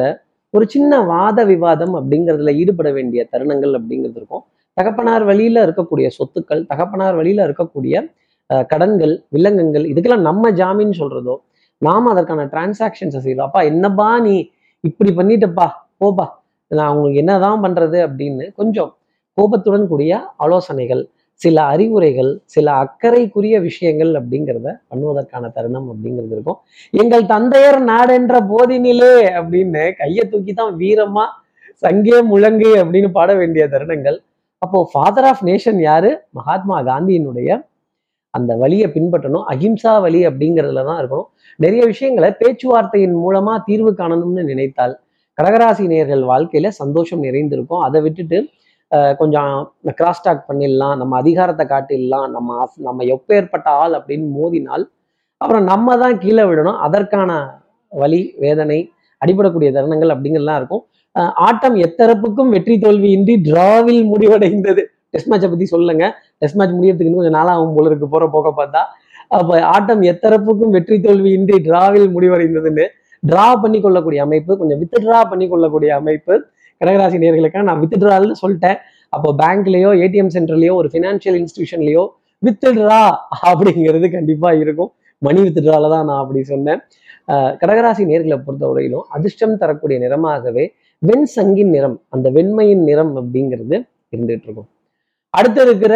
[0.53, 4.43] ஒரு சின்ன வாத விவாதம் அப்படிங்கிறதுல ஈடுபட வேண்டிய தருணங்கள் அப்படிங்கிறது இருக்கும்.
[4.77, 7.95] தகப்பனார் வழியில இருக்கக்கூடிய சொத்துக்கள் தகப்பனார் வழியில இருக்கக்கூடிய
[8.71, 11.35] கடன்கள் வில்லங்கங்கள் இதுக்கெல்லாம் நம்ம ஜாமீன் சொல்றதோ
[11.81, 14.35] நாம அதற்கான டிரான்சாக்ஷன்ஸை செய்யறோம் அப்பா என்னப்பா நீ
[14.83, 15.67] இப்படி பண்ணிட்டப்பா
[16.01, 16.25] போப்பா
[16.77, 18.91] நான் அவங்களுக்கு என்னதான் பண்றது அப்படின்னு கொஞ்சம்
[19.37, 20.13] கோபத்துடன் கூடிய
[20.45, 21.03] ஆலோசனைகள்
[21.41, 26.59] சில அறிவுரைகள் சில அக்கறைக்குரிய விஷயங்கள் அப்படிங்கிறத பண்ணுவதற்கான தருணம் அப்படிங்கிறது இருக்கும்.
[26.93, 31.25] எங்கள் தந்தையர் நாடென்ற போதினிலே அப்படின்னு கையை தூக்கி தான் வீரமா
[31.83, 34.17] சங்கே முழங்கு அப்படின்னு பாட வேண்டிய தருணங்கள்.
[34.61, 36.09] அப்போ ஃபாதர் ஆஃப் நேஷன் யாரு?
[36.39, 37.49] மகாத்மா காந்தியினுடைய
[38.33, 41.29] அந்த வழியை பின்பற்றணும் அகிம்சா வழி அப்படிங்கிறதுல தான் இருக்கணும்.
[41.63, 44.93] நிறைய விஷயங்களை பேச்சுவார்த்தையின் மூலமா தீர்வு காணணும்னு நினைத்தால்
[45.37, 47.83] கடகராசி நேர்கள் வாழ்க்கையில சந்தோஷம் நிறைந்திருக்கும்.
[47.87, 48.39] அதை விட்டுட்டு
[49.19, 49.51] கொஞ்சம்
[49.99, 54.83] கிராஸ் டாக் பண்ணிடலாம் நம்ம அதிகாரத்தை காட்டிடலாம் நம்ம நம்ம எப்பேற்பட்ட ஆள் அப்படின்னு மோதினால்
[55.41, 57.31] அப்புறம் நம்ம தான் கீழே விடணும் அதற்கான
[57.91, 58.79] வலி வேதனை
[59.21, 60.83] அடிபடக்கூடிய தருணங்கள் அப்படிங்கலாம் இருக்கும்.
[61.47, 64.83] ஆட்டம் எத்தரப்புக்கும் வெற்றி தோல்வியின்றி டிராவில் முடிவடைந்தது.
[65.13, 66.03] டெஸ்ட் மேட்சை பத்தி சொல்லுங்க.
[66.41, 68.07] டெஸ்ட் மேட்ச் முடியறதுக்கு இன்னும் கொஞ்சம் நாளாகும் போல இருக்கு.
[68.13, 68.81] போற போக பார்த்தா.
[69.37, 72.85] அப்போ ஆட்டம் எத்தரப்புக்கும் வெற்றி தோல்வியின்றி டிராவில் முடிவடைந்ததுன்னு
[73.29, 76.33] டிரா பண்ணி கொள்ளக்கூடிய அமைப்பு கொஞ்சம் வித் ட்ரா பண்ணி கொள்ளக்கூடிய அமைப்பு.
[76.81, 78.79] கடகராசி நேர்களுக்காக நான் வித்ட்ரால்னு சொல்லிட்டேன்.
[79.15, 82.03] அப்போ பேங்க்லயோ ஏடிஎம் சென்டர்லயோ ஒரு ஃபினான்ஷியல் இன்ஸ்டிடியூஷன்லயோ
[82.45, 83.03] வித் ட்ரா
[83.51, 84.91] அப்படிங்கிறது கண்டிப்பா இருக்கும்.
[85.25, 86.79] மணி வித் ட்ரால தான் நான் அப்படி சொன்னேன்.
[87.61, 90.63] கடகராசி நேர்களை பொறுத்தவரையிலும் அதிர்ஷ்டம் தரக்கூடிய நிறமாகவே
[91.09, 93.75] வெண் சங்கின் நிறம் அந்த வெண்மையின் நிறம் அப்படிங்கிறது
[94.13, 94.69] இருந்துட்டு இருக்கும்.
[95.37, 95.93] அடுத்து இருக்கிற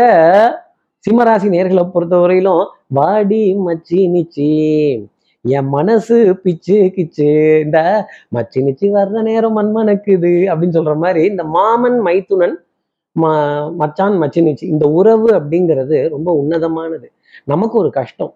[1.06, 2.64] சிம்மராசி நேர்களை பொறுத்தவரையிலும்
[2.98, 4.48] வாடி மச்சி நிச்சி
[5.46, 7.28] என் மனசு பிச்சு கிச்சு
[7.66, 7.80] இந்த
[8.36, 12.56] மச்சி நிச்சு வர்ற நேரம் மண்மணக்குது அப்படின்னு சொல்ற மாதிரி இந்த மாமன் மைத்துனன்
[13.16, 13.26] ம
[13.82, 17.08] மச்சான் மச்சி நிச்சு இந்த உறவு அப்படிங்கிறது ரொம்ப உன்னதமானது.
[17.46, 18.34] நமக்கு ஒரு கஷ்டம்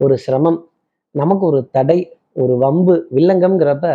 [0.00, 0.60] ஒரு சிரமம்
[1.14, 1.98] நமக்கு ஒரு தடை
[2.42, 3.86] ஒரு வம்பு வில்லங்கம்ங்கிறப்ப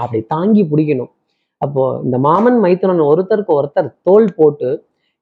[0.00, 1.12] அப்படி தாங்கி பிடிக்கணும்.
[1.62, 4.70] அப்போ இந்த மாமன் மைத்துனன் ஒருத்தருக்கு ஒருத்தர் தோல் போட்டு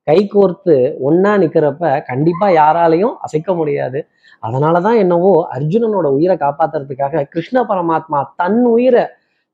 [0.03, 0.75] கை கோர்த்து
[1.09, 4.07] ஒன்னா நிக்கிறப்ப கண்டிப்பா யாராலையும் அசைக்க முடியாது.
[4.43, 9.05] அதனாலதான் என்னவோ அர்ஜுனனோட உயிரை காப்பாத்துறதுக்காக கிருஷ்ண பரமாத்மா தன் உயிரை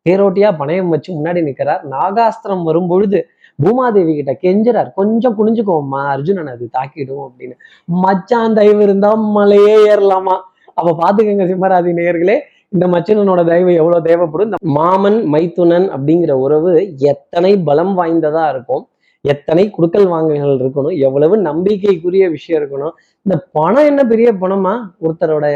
[0.07, 1.81] தேரோட்டியா பணயம் வச்சு முன்னாடி நிக்கிறார்.
[1.91, 3.29] நாகாஸ்திரம் வரும் பொழுது
[3.65, 4.93] பூமாதேவி கிட்ட கெஞ்சுறார்.
[4.95, 7.55] கொஞ்சம் குனிஞ்சுக்கோம்மா அர்ஜுனன் அது தாக்கிடும் அப்படின்னு.
[7.85, 10.37] மச்சான் தயவு இருந்தா மலையே ஏறலாமா?
[10.75, 12.37] அப்ப பாத்துக்கங்க சிம்மராதி நேயர்களே
[12.69, 14.49] இந்த மச்சனனோட தயவு எவ்வளவு தேவைப்படும்?
[14.51, 18.89] இந்த மாமன் மைத்துனன் அப்படிங்கிற உறவு எத்தனை பலம் வாய்ந்ததா இருக்கும்?
[19.33, 22.95] எத்தனை குடுக்கல் வாங்கல்கள் இருக்கணும் எவ்வளவு நம்பிக்கைக்குரிய விஷயம் இருக்கணும்
[23.27, 24.75] இந்த பணம் என்ன பெரிய பணமா?
[25.05, 25.47] ஒருத்தரோட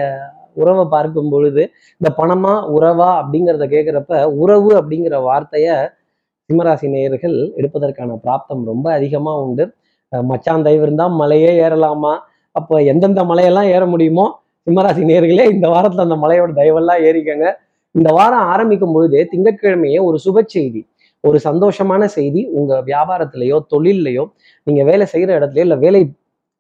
[0.62, 1.62] உறவை பார்க்கும் பொழுது
[2.00, 5.68] இந்த பணமா உறவா அப்படிங்கிறத கேட்குறப்ப உறவு அப்படிங்கிற வார்த்தைய
[6.50, 9.64] சிம்மராசி நேயர்கள் எடுப்பதற்கான பிராப்தம் ரொம்ப அதிகமா உண்டு.
[10.12, 12.14] மச்சான் தயவு இருந்தால் மலையே ஏறலாமா?
[12.56, 14.26] அப்போ எந்தெந்த மலையெல்லாம் ஏற முடியுமோ
[14.66, 17.46] சிம்மராசி நேயர்களே இந்த வாரத்துல அந்த மலையோட தயவெல்லாம் ஏறிக்கங்க.
[17.94, 20.83] இந்த வாரம் ஆரம்பிக்கும் பொழுதே திங்கட்கிழமையே ஒரு சுப செய்தி
[21.24, 24.24] ஒரு சந்தோஷமான செய்தி உங்க வியாபாரத்திலேயோ தொழில்லையோ
[24.66, 26.00] நீங்க வேலை செய்யற இடத்துலயோ இல்ல வேலை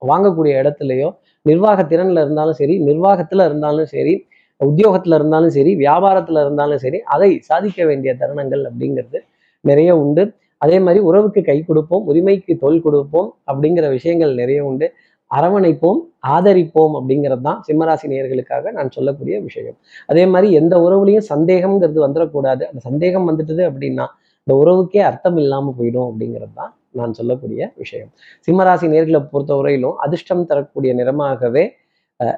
[0.02, 1.08] வாங்கக்கூடிய இடத்துலையோ
[1.46, 4.14] நிர்வாக திறன்ல இருந்தாலும் சரி நிர்வாகத்துல இருந்தாலும் சரி
[4.60, 9.18] உத்தியோகத்துல இருந்தாலும் சரி வியாபாரத்துல இருந்தாலும் சரி அதை சாதிக்க வேண்டிய தருணங்கள் அப்படிங்கிறது
[9.64, 10.22] நிறைய உண்டு.
[10.62, 14.86] அதே மாதிரி உறவுக்கு கை கொடுப்போம் உரிமைக்கு தொல் கொடுப்போம் அப்படிங்கிற விஷயங்கள் நிறைய உண்டு.
[15.30, 16.00] அரவணைப்போம்
[16.34, 19.76] ஆதரிப்போம் அப்படிங்கிறது தான் சிம்மராசி நேர்களுக்காக நான் சொல்லக்கூடிய விஷயம்.
[20.08, 24.06] அதே மாதிரி எந்த உறவுலையும் சந்தேகம்ங்கிறது வந்துடக்கூடாது அந்த சந்தேகம் வந்துட்டுது அப்படின்னா
[24.50, 28.08] இந்த உறவுக்கே அர்த்தம் இல்லாமல் போயிடும் அப்படிங்கிறது தான் நான் சொல்லக்கூடிய விஷயம்.
[28.48, 31.62] சிம்மராசி நேர்களை பொறுத்தவரையிலும் அதிர்ஷ்டம் தரக்கூடிய நிறமாகவே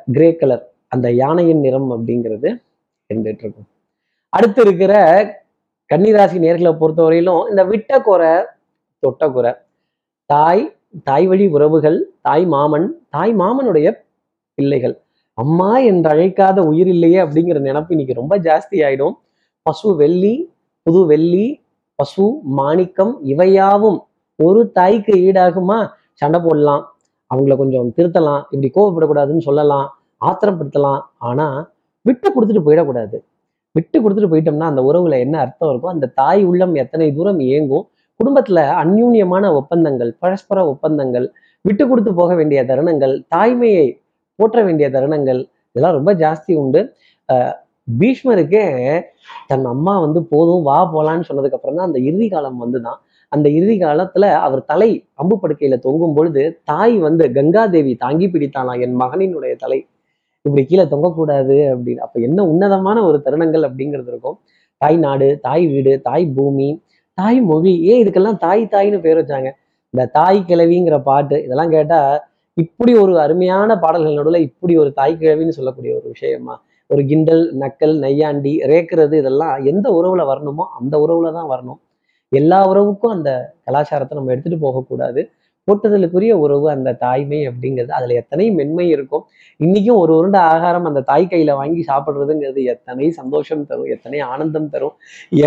[0.07, 2.49] கிரே கலர் அந்த யானையின் நிறம் அப்படிங்கிறது
[3.11, 3.69] இருந்துட்டு இருக்கும்
[4.33, 4.93] அடுத்து இருக்கிற
[5.91, 8.35] கன்னிராசி நேர்களை பொறுத்தவரையிலும் இந்த விட்ட குறை
[9.03, 9.55] தொட்ட குறை
[10.31, 10.65] தாய்
[11.09, 13.89] தாய் வழி உறவுகள் தாய் மாமன் தாய் மாமனுடைய
[14.59, 14.97] பிள்ளைகள்
[15.39, 19.17] அம்மா என்று அழைக்காத உயிர் இல்லையே அப்படிங்கிற நினப்பு இன்னைக்கு ரொம்ப ஜாஸ்தி ஆயிடும்.
[19.67, 20.37] பசு வெள்ளி
[20.87, 21.45] புது வெள்ளி
[21.99, 22.25] பசு
[22.59, 23.99] மாணிக்கம் இவையாவும்
[24.39, 25.79] ஒரு தாய்க்கு ஈடாகுமா?
[26.21, 26.83] சண்டை போடலாம்.
[27.31, 28.43] அவங்கள கொஞ்சம் திருத்தலாம்.
[28.53, 29.87] இப்படி கோவப்படக்கூடாதுன்னு சொல்லலாம்.
[30.29, 31.01] ஆத்திரப்படுத்தலாம்.
[31.29, 31.59] ஆனால்
[32.07, 33.17] விட்டு கொடுத்துட்டு போயிடக்கூடாது.
[33.77, 37.85] விட்டு கொடுத்துட்டு போயிட்டோம்னா அந்த உறவுல என்ன அர்த்தம் இருக்கும் அந்த தாய் உள்ளம் எத்தனை தூரம் இயங்கும்
[38.21, 41.27] குடும்பத்துல அந்யூன்யமான ஒப்பந்தங்கள் பரஸ்பர ஒப்பந்தங்கள்
[41.65, 43.87] விட்டு கொடுத்து போக வேண்டிய தருணங்கள் தாய்மையை
[44.39, 45.41] போற்ற வேண்டிய தருணங்கள்
[45.73, 46.81] இதெல்லாம் ரொம்ப ஜாஸ்தி உண்டு.
[47.89, 48.63] பீஷ்மருக்கு
[49.51, 52.99] தன் அம்மா வந்து போதும் வா போலான்னு சொன்னதுக்கு அப்புறம் தான் அந்த இறுதி காலம் வந்துதான்.
[53.33, 54.89] அந்த இறுதி காலத்துல அவர் தலை
[55.23, 59.79] அம்பு படுக்கையில தொங்கும் பொழுது தாய் வந்து கங்காதேவி தாங்கி பிடித்தாளாம் என் மகனினுடைய தலை?
[60.45, 62.01] இப்படி கீழே தொங்கக்கூடாது அப்படின்னு.
[62.07, 64.37] அப்ப என்ன உன்னதமான ஒரு தருணங்கள் அப்படிங்கிறது இருக்கும்.
[64.81, 66.69] தாய் நாடு தாய் வீடு தாய் பூமி
[67.19, 69.49] தாய் மொழி ஏன் இதுக்கெல்லாம் தாய் தாய்னு பேர் வச்சாங்க?
[69.95, 71.99] இந்த தாய் கிழவிங்கிற பாட்டு இதெல்லாம் கேட்டா
[72.57, 76.55] இப்படி ஒரு அருமையான பாடல்கள் நடுவில் இப்படி ஒரு தாய் கிழவின்னு சொல்லக்கூடிய ஒரு விஷயமா?
[76.91, 81.81] ஒரு கிண்டல் நக்கல் நையாண்டி ரேக்கிறது இதெல்லாம் எந்த உறவுல வரணுமோ அந்த உறவுல தான் வரணும்.
[82.33, 83.31] எல்லா உறவுக்கும் அந்த
[83.67, 85.23] கலாச்சாரத்தை நம்ம எடுத்துட்டு போகக்கூடாது.
[85.69, 87.93] போட்டுதலுக்குரிய உறவு அந்த தாய்மை அப்படிங்கிறது.
[87.99, 89.25] அதுல எத்தனை மென்மை இருக்கும்.
[89.61, 94.95] இன்னைக்கும் ஒரு உருண்டை ஆகாரம் அந்த தாய் கையில வாங்கி சாப்பிடுறதுங்கிறது எத்தனை சந்தோஷம் தரும் எத்தனை ஆனந்தம் தரும்.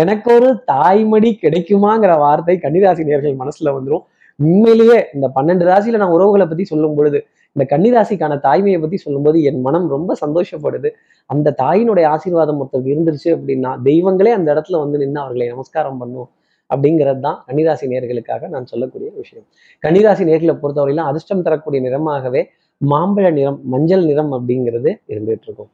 [0.02, 4.04] எனக்கு ஒரு தாய்மடி கிடைக்குமாங்கிற வார்த்தை கன்னிராசி நேர்கள் மனசுல வந்துடும்
[4.38, 7.18] உண்மையிலேயே இந்த பன்னெண்டு ராசியில நான் உறவுகளை பத்தி சொல்லும் பொழுது
[7.56, 10.90] இந்த கன்னிராசிக்கான தாய்மையை பத்தி சொல்லும்போது என் மனம் ரொம்ப சந்தோஷப்படுது.
[11.26, 16.28] அந்த தாயினுடைய ஆசீர்வாதம் ஒருத்தருக்கு இருந்துருச்சு அப்படின்னா தெய்வங்களே அந்த இடத்துல வந்து நின்று அவர்களை நமஸ்காரம் பண்ணும்
[16.74, 19.44] அப்படிங்கிறது தான் கன்னிராசி நேர்களுக்காக நான் சொல்லக்கூடிய விஷயம்.
[19.84, 22.44] கன்னிராசி நேர்களை பொறுத்தவரையிலும் அதிர்ஷ்டம் தரக்கூடிய நிறமாகவே
[22.84, 25.70] மாம்பழ நிறம் மஞ்சள் நிறம் அப்படிங்கிறது இருந்துட்டு இருக்கும்.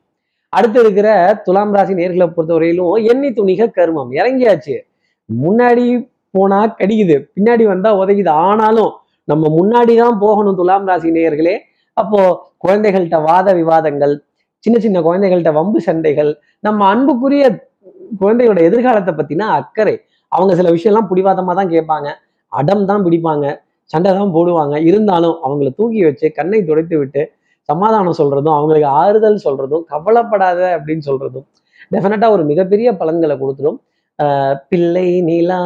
[0.48, 4.10] அடுத்து இருக்கிற துலாம் ராசி நேர்களை பொறுத்தவரையிலும் எண்ணி துணிக கருமம்.
[4.12, 4.78] இறங்கியாச்சு.
[5.42, 7.28] முன்னாடி போனா கடிக்குது.
[7.36, 8.28] பின்னாடி வந்தா உதைக்குது.
[8.28, 8.92] ஆனாலும்
[9.24, 11.58] நம்ம முன்னாடி தான் போகணும் துலாம் ராசி நேயர்களே.
[12.00, 12.20] அப்போ
[12.64, 14.14] குழந்தைகள்கிட்ட வாத விவாதங்கள்
[14.64, 16.30] சின்ன சின்ன குழந்தைகள்கிட்ட வம்பு சண்டைகள்
[16.66, 17.44] நம்ம அன்புக்குரிய
[18.20, 19.94] குழந்தைகளோட எதிர்காலத்தை பத்தினா அக்கறை.
[20.32, 22.08] அவங்க சில விஷயம்லாம் பிடிவாதமாக தான் கேட்பாங்க.
[22.52, 23.46] அடம் தான் பிடிப்பாங்க.
[23.90, 24.74] சண்டை தான் போடுவாங்க.
[24.88, 27.22] இருந்தாலும் அவங்கள தூக்கி வச்சு கண்ணை துடைத்து விட்டு
[27.68, 31.46] சமாதானம் சொல்றதும் அவங்களுக்கு ஆறுதல் சொல்றதும் கவலைப்படாத அப்படின்னு சொல்றதும்
[31.94, 33.78] டெஃபினட்டா ஒரு மிகப்பெரிய பலன்களை கொடுத்துடும்.
[34.70, 35.60] பிள்ளை நீலா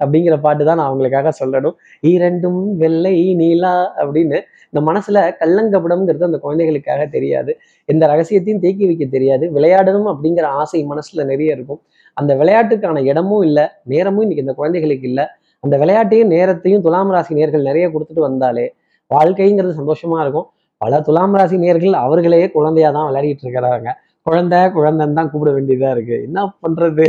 [0.00, 1.76] அப்படிங்கிற பாட்டு தான் நான் அவங்களுக்காக சொல்லணும்.
[2.12, 4.38] இரண்டும் வெள்ளை நீலா அப்படின்னு
[4.74, 7.52] இந்த மனசுல கள்ளங்கபடம்ங்கிறது அந்த குழந்தைகளுக்காக தெரியாது.
[7.84, 9.44] எந்த ரகசியத்தையும் தேக்கி வைக்க தெரியாது.
[9.56, 11.80] விளையாடணும் அப்படிங்கிற ஆசை மனசுல நிறைய இருக்கும்.
[12.14, 15.26] அந்த விளையாட்டுக்கான இடமும் இல்லை நேரமும் இன்னைக்கு இந்த குழந்தைகளுக்கு இல்லை.
[15.60, 18.66] அந்த விளையாட்டையும் நேரத்தையும் துலாம் ராசி நேர்கள் நிறைய கொடுத்துட்டு வந்தாலே
[19.10, 20.48] வாழ்க்கைங்கிறது சந்தோஷமா இருக்கும்.
[20.76, 23.90] பல துலாம் ராசி நேர்கள் அவர்களே குழந்தையா தான் விளையாடிட்டு இருக்கிறாங்க.
[24.22, 26.22] குழந்தை குழந்தைன்னு தான் கூப்பிட வேண்டியதா இருக்கு.
[26.22, 27.06] என்ன பண்றது?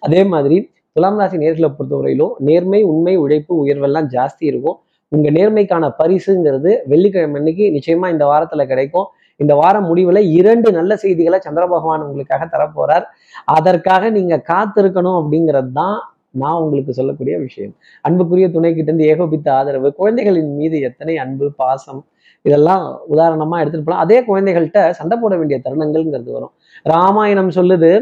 [0.00, 0.56] அதே மாதிரி
[0.92, 4.78] துலாம் ராசி நேர்களை பொறுத்தவரையிலும் நேர்மை உண்மை உழைப்பு உயர்வெல்லாம் ஜாஸ்தி இருக்கும்.
[5.14, 9.08] உங்க நேர்மைக்கான பரிசுங்கிறது வெள்ளிக்கிழமை அன்னைக்கு நிச்சயமா இந்த வாரத்துல கிடைக்கும்.
[9.40, 13.06] இந்த வாரம் முடிவுல இரண்டு நல்ல செய்திகளை சந்திர பகவான் உங்களுக்காக தரப்போறார்.
[13.56, 15.98] அதற்காக நீங்க காத்திருக்கணும் அப்படிங்கிறது தான்
[16.42, 17.74] நான் உங்களுக்கு சொல்லக்கூடிய விஷயம்.
[18.06, 22.00] அன்புக்குரிய துணை கிட்ட இருந்து ஏகோபித்த ஆதரவு குழந்தைகளின் மீது எத்தனை அன்பு பாசம்
[22.44, 24.04] இதெல்லாம் உதாரணமா எடுத்துட்டு போலாம்.
[24.06, 26.52] அதே குழந்தைகள்கிட்ட சண்டை போட வேண்டிய தருணங்கள்ங்கிறது வரும்.
[26.92, 27.92] ராமாயணம் சொல்லுது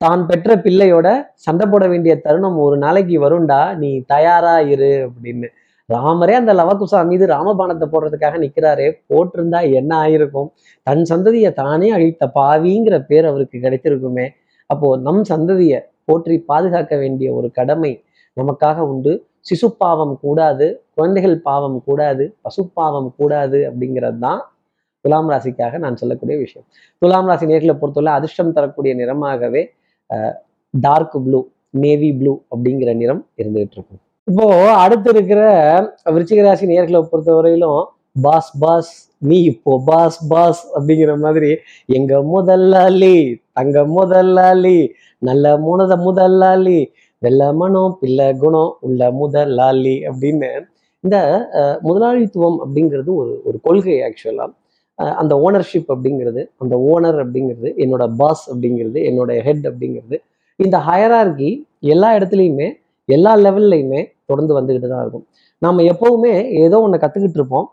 [0.00, 1.08] தான் பெற்ற பிள்ளையோட
[1.46, 5.48] சண்டை போட வேண்டிய தருணம் ஒரு நாளைக்கு வருண்டா நீ தயாரா இரு அப்படின்னு.
[5.94, 10.48] ராமரே அந்த லவகுசா மீது ராமபானத்தை போடுறதுக்காக நிற்கிறாரே போட்டிருந்தா என்ன ஆயிருக்கும்?
[10.86, 14.26] தன் சந்ததியை தானே அழித்த பாவிங்கிற பேர் அவருக்கு கிடைத்திருக்குமே.
[14.70, 17.92] அப்போ நம் சந்ததியை போற்றி பாதுகாக்க வேண்டிய ஒரு கடமை
[18.36, 19.12] நமக்காக உண்டு.
[19.48, 24.42] சிசு பாவம் கூடாது குழந்தைகள் பாவம் கூடாது பசு பாவம் கூடாது அப்படிங்கிறது தான்
[25.04, 26.66] துலாம் ராசிக்காக நான் சொல்லக்கூடிய விஷயம்.
[27.02, 29.62] துலாம் ராசி நேர்களை பொறுத்தவரை அதிர்ஷ்டம் தரக்கூடிய நிறமாகவே
[30.74, 31.40] டார்க் ப்ளூ
[31.84, 34.02] நேவி ப்ளூ அப்படிங்கிற நிறம் இருந்துகிட்டு இருக்கும்.
[34.28, 35.40] இப்போ அடுத்து இருக்கிற
[36.06, 37.80] விருச்சிக ராசி நேர்களை பொறுத்தவரையிலும்
[38.16, 38.90] பாஸ் பாஸ்
[39.22, 41.50] நீ இப்போ பாஸ் பாஸ் அப்படிங்கிற மாதிரி
[41.88, 43.16] எங்க முதல்லாளி
[43.52, 44.78] தங்க முதல்லாளி
[45.22, 46.78] நல்ல முனத முதல்லாளி
[47.22, 50.50] வெள்ள மனம் பிள்ளை குணம் உள்ள முதலாளி அப்படின்னு
[51.04, 51.16] இந்த
[51.82, 54.46] முதலாளித்துவம் அப்படிங்கிறது ஒரு ஒரு கொள்கை ஆக்சுவலா
[55.18, 60.18] அந்த ஓனர்ஷிப் அப்படிங்கிறது அந்த ஓனர் அப்படிங்கிறது என்னோட பாஸ் அப்படிங்கிறது என்னோட ஹெட் அப்படிங்கிறது
[60.58, 61.50] இந்த ஹயரார்கி
[61.88, 62.68] எல்லா இடத்துலையுமே
[63.16, 65.24] எல்லா லெவல்லையுமே தொடர்ந்து வந்துக்கிட்டு தான் இருக்கும்.
[65.62, 66.32] நம்ம எப்போவுமே
[66.64, 67.66] ஏதோ ஒன்று கற்றுக்கிட்டு இருப்போம்.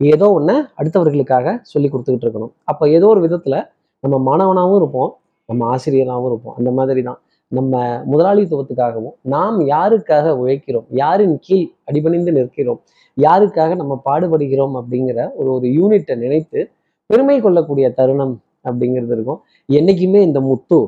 [0.00, 2.52] ஏதோ ஒன்று அடுத்தவர்களுக்காக சொல்லி கொடுத்துக்கிட்டு இருக்கணும்.
[2.70, 3.58] அப்போ ஏதோ ஒரு விதத்தில்
[4.04, 5.10] நம்ம மாணவனாகவும் இருப்போம்.
[5.48, 6.56] நம்ம ஆசிரியராகவும் இருப்போம்.
[6.58, 7.20] அந்த மாதிரி தான்.
[7.52, 7.80] நம்ம
[8.12, 10.86] முதலாளித்துவத்துக்காகவும் நாம் யாருக்காக உழைக்கிறோம்?
[11.02, 12.80] யாரின் கீழ் அடிபணிந்து நிற்கிறோம்?
[13.16, 14.74] யாருக்காக நம்ம பாடுபடுகிறோம்?
[14.80, 16.60] அப்படிங்கிற ஒரு ஒரு யூனிட்டை நினைத்து
[17.10, 18.34] பெருமை கொள்ளக்கூடிய தருணம்
[18.68, 19.40] அப்படிங்கிறது இருக்கும்.
[19.68, 20.78] என்னைக்குமே இந்த முத்து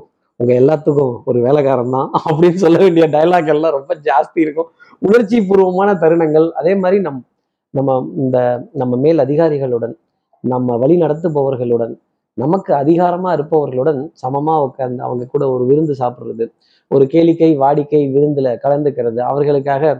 [0.40, 4.68] உங்க எல்லாத்துக்கும் ஒரு வேலைக்காரன் தான் அப்படின்னு சொல்ல வேண்டிய டைலாக் எல்லாம் ரொம்ப ஜாஸ்தி இருக்கும்.
[5.02, 6.48] உணர்ச்சி பூர்வமான தருணங்கள்.
[6.60, 7.22] அதே மாதிரி நம்
[7.74, 8.38] நம்ம இந்த
[8.72, 9.94] நம்ம மேல் அதிகாரிகளுடன்
[10.44, 11.94] நம்ம வழி நடத்துபவர்களுடன்
[12.38, 16.44] நமக்கு அதிகாரமா இருப்பவர்களுடன் சமமா உட்கார்ந்து அவங்க கூட ஒரு விருந்து சாப்பிடுறது
[16.90, 19.94] ஒரு கேளிக்கை வாடிக்கை விருந்துல கலந்துக்கிறது அவர்களுக்காக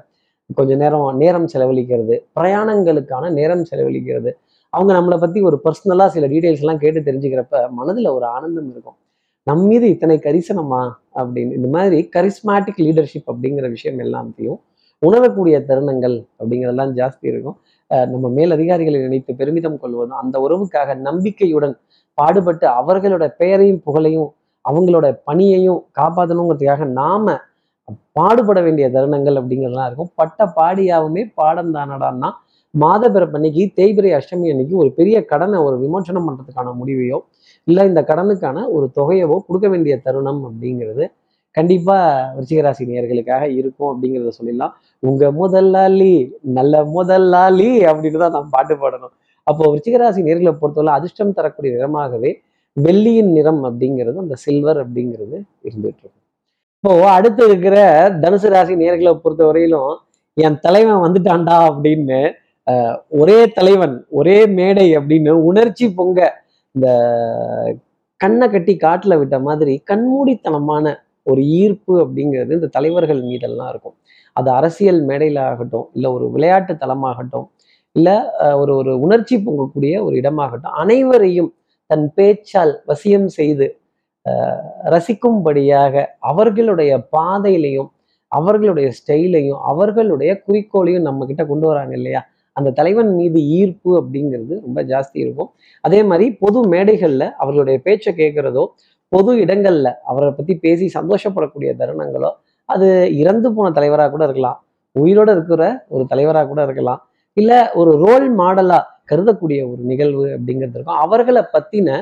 [0.58, 4.30] கொஞ்ச நேரம் நேரம் செலவழிக்கிறது பிரயாணங்களுக்கான நேரம் செலவழிக்கிறது.
[4.72, 8.96] அவங்க நம்மளை பத்தி ஒரு பர்சனலா சில டீடைல்ஸ் எல்லாம் கேட்டு தெரிஞ்சுக்கிறப்ப மனதுல ஒரு ஆனந்தம் இருக்கும்.
[9.46, 10.80] நம் மீது இத்தனை கரிசனமா
[11.18, 14.58] அப்படின்னு இந்த மாதிரி கரிஸ்மாட்டிக் லீடர்ஷிப் அப்படிங்கிற விஷயம் எல்லாத்தையும்
[15.02, 17.56] உணரக்கூடிய தருணங்கள் அப்படிங்கிறதெல்லாம் ஜாஸ்தி இருக்கும்.
[18.12, 21.74] நம்ம மேல் அதிகாரிகளை நினைத்து பெருமிதம் கொள்வதும் அந்த உறவுக்காக நம்பிக்கையுடன்
[22.18, 24.28] பாடுபட்டு அவர்களோட பெயரையும் புகழையும்
[24.64, 27.36] அவங்களோட பணியையும் காப்பாற்றணுங்கிறதுக்காக நாம
[28.18, 30.12] பாடுபட வேண்டிய தருணங்கள் அப்படிங்கிறதுலாம் இருக்கும்.
[30.20, 32.30] பட்ட பாடியாவுமே பாடம் தானடான்னா
[32.74, 37.18] மாத பிறப்பன்னைக்கு தேய்பிரை அஷ்டமி அன்னைக்கு ஒரு பெரிய கடனை ஒரு விமோசனம் பண்றதுக்கான முடிவையோ
[37.66, 41.04] இல்லை இந்த கடனுக்கான ஒரு தொகையவோ கொடுக்க வேண்டிய தருணம் அப்படிங்கிறது
[41.56, 41.96] கண்டிப்பா
[42.36, 44.72] விருச்சிகராசி நேர்களுக்காக இருக்கும் அப்படிங்கிறத சொல்லிடலாம்.
[45.02, 46.14] உங்க முதலாளி
[46.58, 49.14] நல்ல முதலாளி அப்படின்னு தான் நாம் பாட்டு பாடணும்.
[49.46, 52.30] அப்போ விருச்சிகராசி நேர்களை பொறுத்தவரை அதிர்ஷ்டம் தரக்கூடிய நிறமாகவே
[52.76, 55.36] வெள்ளியின் நிறம் அப்படிங்கிறது அந்த சில்வர் அப்படிங்கிறது
[55.68, 56.22] இருந்துட்டு இருக்கும்.
[56.84, 57.76] இப்போ அடுத்து இருக்கிற
[58.22, 59.92] தனுசு ராசி நேர்களை பொறுத்த வரையிலும்
[60.36, 62.18] என் தலைவன் வந்துட்டான்டா அப்படின்னு
[63.20, 66.20] ஒரே தலைவன் ஒரே மேடை அப்படின்னு உணர்ச்சி பொங்க
[66.76, 66.88] இந்த
[68.20, 70.86] கண்ணை கட்டி காட்டில் விட்ட மாதிரி கண்மூடித்தனமான
[71.26, 73.96] ஒரு ஈர்ப்பு அப்படிங்கிறது இந்த தலைவர்கள் மீதெல்லாம் இருக்கும்.
[74.36, 77.46] அது அரசியல் மேடையில் ஆகட்டும் இல்லை ஒரு விளையாட்டு தளமாகட்டும்
[77.96, 78.16] இல்லை
[78.62, 81.50] ஒரு ஒரு உணர்ச்சி பொங்கக்கூடிய ஒரு இடமாகட்டும் அனைவரையும்
[81.90, 83.66] தன் பேச்சால் வசியம் செய்து
[84.94, 85.94] ரசிக்கும்படியாக
[86.30, 87.90] அவர்களுடைய பாதையிலையும்
[88.32, 92.20] அவர்களுடைய ஸ்டைலையும் அவர்களுடைய குறிக்கோளையும் நம்ம கிட்ட கொண்டு வராங்க இல்லையா?
[92.58, 95.50] அந்த தலைவன் மீது ஈர்ப்பு அப்படிங்கிறது ரொம்ப ஜாஸ்தி இருக்கும்.
[95.84, 98.64] அதே மாதிரி பொது மேடைகளில் அவர்களுடைய பேச்சை கேட்குறதோ
[99.12, 102.30] பொது இடங்களில் அவரை பற்றி பேசி சந்தோஷப்படக்கூடிய தருணங்களோ
[102.74, 102.88] அது
[103.22, 104.58] இறந்து போன தலைவராக கூட இருக்கலாம்.
[104.96, 105.62] உயிரோட இருக்கிற
[105.94, 107.00] ஒரு தலைவராக கூட இருக்கலாம்.
[107.36, 111.00] இல்லை ஒரு ரோல் மாடலாக கருதக்கூடிய ஒரு நிகழ்வு அப்படிங்கிறது இருக்கும்.
[111.04, 111.98] அவர்களை பற்றின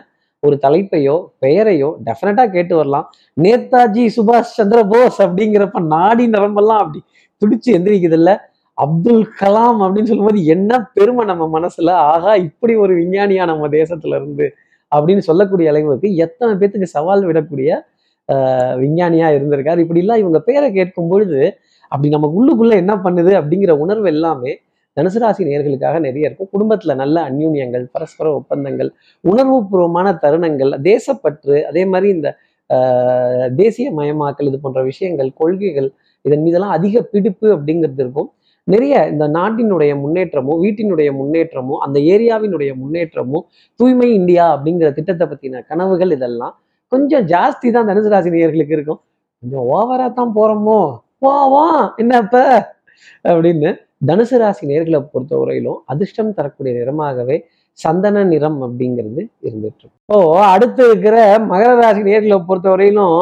[0.46, 3.06] ஒரு தலைப்பையோ பெயரையோ டெஃபினட்டாக கேட்டு வரலாம்.
[3.44, 7.00] நேதாஜி சுபாஷ் சந்திர போஸ் அப்படிங்கிறப்ப நாடி நரம்பெல்லாம் அப்படி
[7.42, 8.34] துடிச்சு எந்திரிக்குது இல்லை.
[8.78, 11.90] அப்துல் கலாம் அப்படின்னு சொல்லும்போது என்ன பெருமை நம்ம மனசுல?
[12.12, 14.46] ஆகா இப்படி ஒரு விஞ்ஞானியா நம்ம தேசத்துல இருந்து
[14.92, 17.70] அப்படின்னு சொல்லக்கூடிய அளவுக்கு எத்தனை பேத்துக்கு சவால் விடக்கூடிய
[18.82, 19.80] விஞ்ஞானியா இருந்திருக்காரு.
[19.84, 21.40] இப்படி எல்லாம் இவங்க பேரை கேட்கும் பொழுது
[21.92, 24.52] அப்படி நமக்கு உள்ளுக்குள்ள என்ன பண்ணுது அப்படிங்கிற உணர்வு எல்லாமே
[24.96, 26.50] தனுசு ராசி நேர்களுக்காக நிறைய இருக்கும்.
[26.54, 28.90] குடும்பத்துல நல்ல அந்யூன்யங்கள் பரஸ்பர ஒப்பந்தங்கள்
[29.24, 32.28] உணர்வுபூர்வமான தருணங்கள் தேசப்பற்று அதே மாதிரி இந்த
[33.62, 35.88] தேசிய மயமாக்கல் இது போன்ற விஷயங்கள் கொள்கைகள்
[36.24, 38.30] இதன் மீதெல்லாம் அதிக பிடிப்பு அப்படிங்கிறது இருக்கும்.
[38.68, 43.44] நிறைய இந்த நாட்டினுடைய முன்னேற்றமும் வீட்டினுடைய முன்னேற்றமும் அந்த ஏரியாவினுடைய முன்னேற்றமும்
[43.80, 46.54] தூய்மை இந்தியா அப்படிங்கிற திட்டத்தை பற்றின கனவுகள் இதெல்லாம்
[46.92, 49.00] கொஞ்சம் ஜாஸ்தி தான் தனுசு ராசி நேயர்களுக்கு இருக்கும்.
[49.42, 50.78] கொஞ்சம் ஓவரா தான் போறோமோ?
[51.20, 51.64] வா வா
[51.98, 52.36] என்னப்ப
[53.24, 53.70] அப்படின்னு
[54.06, 57.36] தனுசு ராசி நேர்களை பொறுத்த வரையிலும் அதிர்ஷ்டம் தரக்கூடிய நிறமாகவே
[57.78, 60.18] சந்தன நிறம் அப்படிங்கிறது இருந்துட்டு இப்போ
[60.50, 61.16] அடுத்து இருக்கிற
[61.50, 63.16] மகர ராசி நேர்களை பொறுத்த வரையிலும்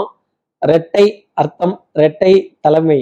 [0.62, 3.00] ரெட்டை அர்த்தம் ரெட்டை தலைமை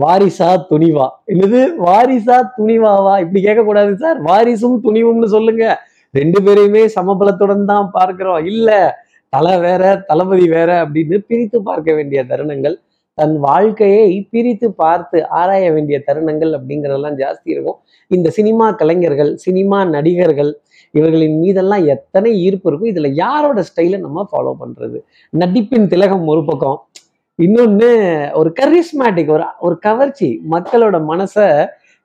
[0.00, 1.06] வாரிசா துணிவா.
[1.32, 1.60] என்னது?
[1.86, 3.14] வாரிசா துணிவாவா?
[3.20, 4.18] இப்படி கேட்கக்கூடாது சார்.
[4.22, 5.64] வாரிசும் துணிவும்னு சொல்லுங்க.
[6.14, 8.44] ரெண்டு பேரையுமே சமபலத்துடன் தான் பார்க்கிறோம்.
[8.44, 8.68] இல்ல
[9.32, 12.76] தலை வேற தளபதி வேற அப்படின்னு பிரித்து பார்க்க வேண்டிய தருணங்கள்
[13.18, 17.78] தன் வாழ்க்கையை பிரித்து பார்த்து ஆராய வேண்டிய தருணங்கள் அப்படிங்கிறதெல்லாம் ஜாஸ்தி இருக்கும்.
[18.10, 20.52] இந்த சினிமா கலைஞர்கள் சினிமா நடிகர்கள்
[20.90, 24.98] இவர்களின் மீதெல்லாம் எத்தனை ஈர்ப்பு இருக்கும் இதுல யாரோட ஸ்டைலை நம்ம ஃபாலோ பண்றது?
[25.32, 26.78] நடிப்பின் திலகம் ஒரு பக்கம்.
[27.38, 27.88] இன்னொன்னு
[28.40, 30.30] ஒரு கரிஸ்மேட்டிக் ஒரு ஒரு கவர்ச்சி.
[30.54, 31.46] மக்களோட மனசை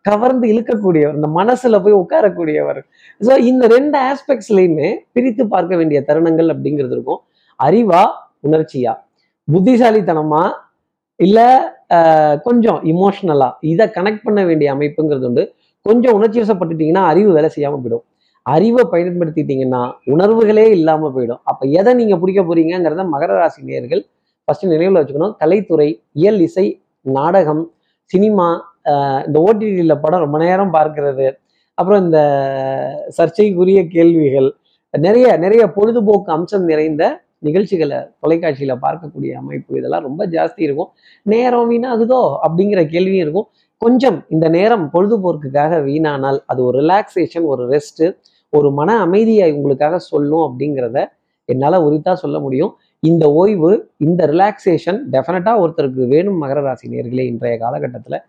[0.05, 2.79] கவர்ந்து இழுக்கக்கூடியவர் இந்த மனசுல போய் உட்காரக்கூடியவர்.
[3.21, 7.21] ஸோ இந்த ரெண்டு ஆஸ்பெக்ட்ஸ்லையுமே பிரித்து பார்க்க வேண்டிய தருணங்கள் அப்படிங்கிறது இருக்கும்.
[7.59, 8.01] அறிவா
[8.47, 8.93] உணர்ச்சியா?
[9.47, 10.43] புத்திசாலித்தனமா?
[11.19, 11.39] இல்ல
[11.97, 15.43] ஆஹ், கொஞ்சம் இமோஷனலா இதை கனெக்ட் பண்ண வேண்டிய அமைப்புங்கிறது உண்டு.
[15.85, 18.03] கொஞ்சம் உணர்ச்சி வசப்பட்டுட்டீங்கன்னா அறிவு வேலை செய்யாம போயிடும்.
[18.45, 19.81] அறிவை பயன்படுத்திட்டீங்கன்னா
[20.13, 21.41] உணர்வுகளே இல்லாம போயிடும்.
[21.51, 24.01] அப்ப எதை நீங்க பிடிக்க போறீங்கிறத மகர ராசி நேர்கள்
[24.45, 25.35] ஃபஸ்ட்டு நினைவில் வச்சுக்கணும்.
[25.41, 25.89] கலைத்துறை
[26.21, 26.65] இயல் இசை
[27.17, 27.63] நாடகம்
[28.11, 28.47] சினிமா
[29.27, 31.27] இந்த ஓடிடியில் படம் ரொம்ப நேரம் பார்க்கிறது.
[31.77, 32.19] அப்புறம் இந்த
[33.17, 34.49] சர்ச்சைக்குரிய கேள்விகள்
[34.93, 37.03] நிறைய நிறைய பொழுதுபோக்கு அம்சம் நிறைந்த
[37.47, 40.89] நிகழ்ச்சிகளை தொலைக்காட்சியில் பார்க்கக்கூடிய அமைப்பு இதெல்லாம் ரொம்ப ஜாஸ்தி இருக்கும்.
[41.33, 43.47] நேரம் வீணாகுதோ அப்படிங்கிற கேள்வியும் இருக்கும்.
[43.81, 48.07] கொஞ்சம் இந்த நேரம் பொழுதுபோக்குக்காக வீணானால் அது ஒரு ரிலாக்ஸேஷன் ஒரு ரெஸ்ட்டு
[48.53, 50.99] ஒரு மன அமைதியை உங்களுக்காக சொல்லும் அப்படிங்கிறத
[51.49, 52.71] என்னால் உரித்தா சொல்ல முடியும்.
[53.03, 53.69] இந்த ஓய்வு
[54.05, 58.19] இந்த ரிலாக்ஸேஷன் டெஃபினட்டா ஒருத்தருக்கு வேணும் மகர ராசி நேர்களே இன்றைய காலகட்டத்தில்.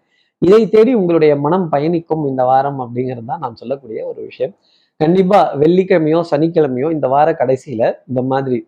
[0.42, 4.54] இதை தேடி உங்களுடைய மனம் பயணிக்கும் இந்த வாரம் அப்படிங்கிறது தான் நான் சொல்லக்கூடிய ஒரு விஷயம்.
[5.00, 8.58] கண்டிப்பா வெள்ளிக்கிழமையோ சனிக்கிழமையோ இந்த வார கடைசியில இந்த மாதிரி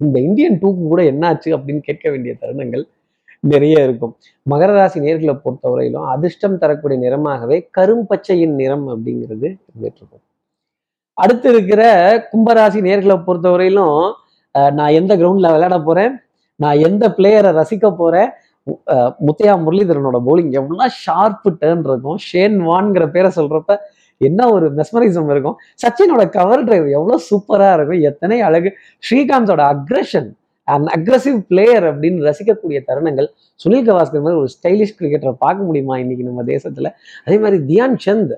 [0.00, 2.84] இந்த இந்தியன் டூக்கு கூட என்னாச்சு அப்படின்னு கேட்க வேண்டிய தருணங்கள்
[3.52, 4.14] நிறைய இருக்கும்.
[4.46, 10.24] மகர ராசி நேர்களை பொறுத்தவரையிலும் அதிர்ஷ்டம் தரக்கூடிய நிறமாகவே கரும்பச்சையின் நிறம் அப்படிங்கிறது இருந்துட்டு இருக்கும்.
[11.18, 11.82] அடுத்து இருக்கிற
[12.32, 14.00] கும்பராசி நேர்களை பொறுத்தவரையிலும்
[14.78, 16.14] நான் எந்த கிரவுண்ட்ல விளையாட போறேன்?
[16.62, 18.30] நான் எந்த பிளேயரை ரசிக்க போறேன்?
[19.26, 22.18] முத்தையா முரளிதரனோட பவுலிங் எவ்வளோ ஷார்ப்பு டேர்ன் இருக்கும்.
[22.28, 23.76] ஷேன் வான்ங்கிற பேரை சொல்றப்ப
[24.20, 25.56] என்ன ஒரு மெஸ்மரிசம் இருக்கும்.
[25.82, 28.02] சச்சினோட கவர் டிரைவ் எவ்வளோ சூப்பராக இருக்கும்.
[28.10, 28.70] எத்தனை அழகு.
[29.06, 30.28] ஸ்ரீகாந்தோட அக்ரஷன்
[30.68, 33.28] அண்ட் அக்ரஸிவ் பிளேயர் அப்படின்னு ரசிக்கக்கூடிய தருணங்கள்.
[33.62, 36.90] சுனில் கவாஸ்கர் மாதிரி ஒரு ஸ்டைலிஷ் கிரிக்கெட்டரை பார்க்க முடியுமா இன்னைக்கு நம்ம தேசத்தில்?
[37.26, 38.34] அதே மாதிரி தியான் சந்த்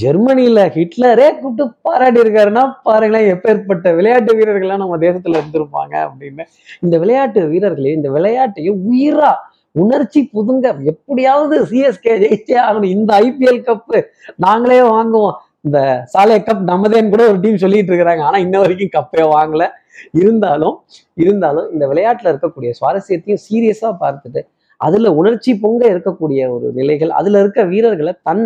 [0.00, 6.44] ஜெர்மனியில ஹிட்லரே கூப்பிட்டு பாராட்டி இருக்காருன்னா பாருங்களேன் எப்பேற்பட்ட விளையாட்டு வீரர்கள்லாம் நம்ம தேசத்துல இருந்திருப்பாங்க அப்படின்னு.
[6.80, 9.30] இந்த விளையாட்டு வீரர்களே இந்த விளையாட்டையும் உயிரா
[9.72, 12.92] உணர்ச்சி புதுங்க எப்படியாவது சிஎஸ்கே ஜெயிச்சே ஆகணும்.
[12.96, 13.98] இந்த ஐபிஎல் கப்பு
[14.36, 15.36] நாங்களே வாங்குவோம்.
[15.60, 18.22] இந்த சாலை கப் நமதேன்னு கூட ஒரு டீம் சொல்லிட்டு இருக்கிறாங்க.
[18.22, 19.64] ஆனா இன்ன வரைக்கும் கப்பே வாங்கல.
[20.12, 20.76] இருந்தாலும்
[21.14, 24.40] இருந்தாலும் இந்த விளையாட்டுல இருக்கக்கூடிய சுவாரஸ்யத்தையும் சீரியஸா பார்த்துட்டு
[24.80, 28.44] அதுல உணர்ச்சி பொங்க இருக்கக்கூடிய ஒரு நிலைகள் அதுல இருக்க வீரர்களை தன்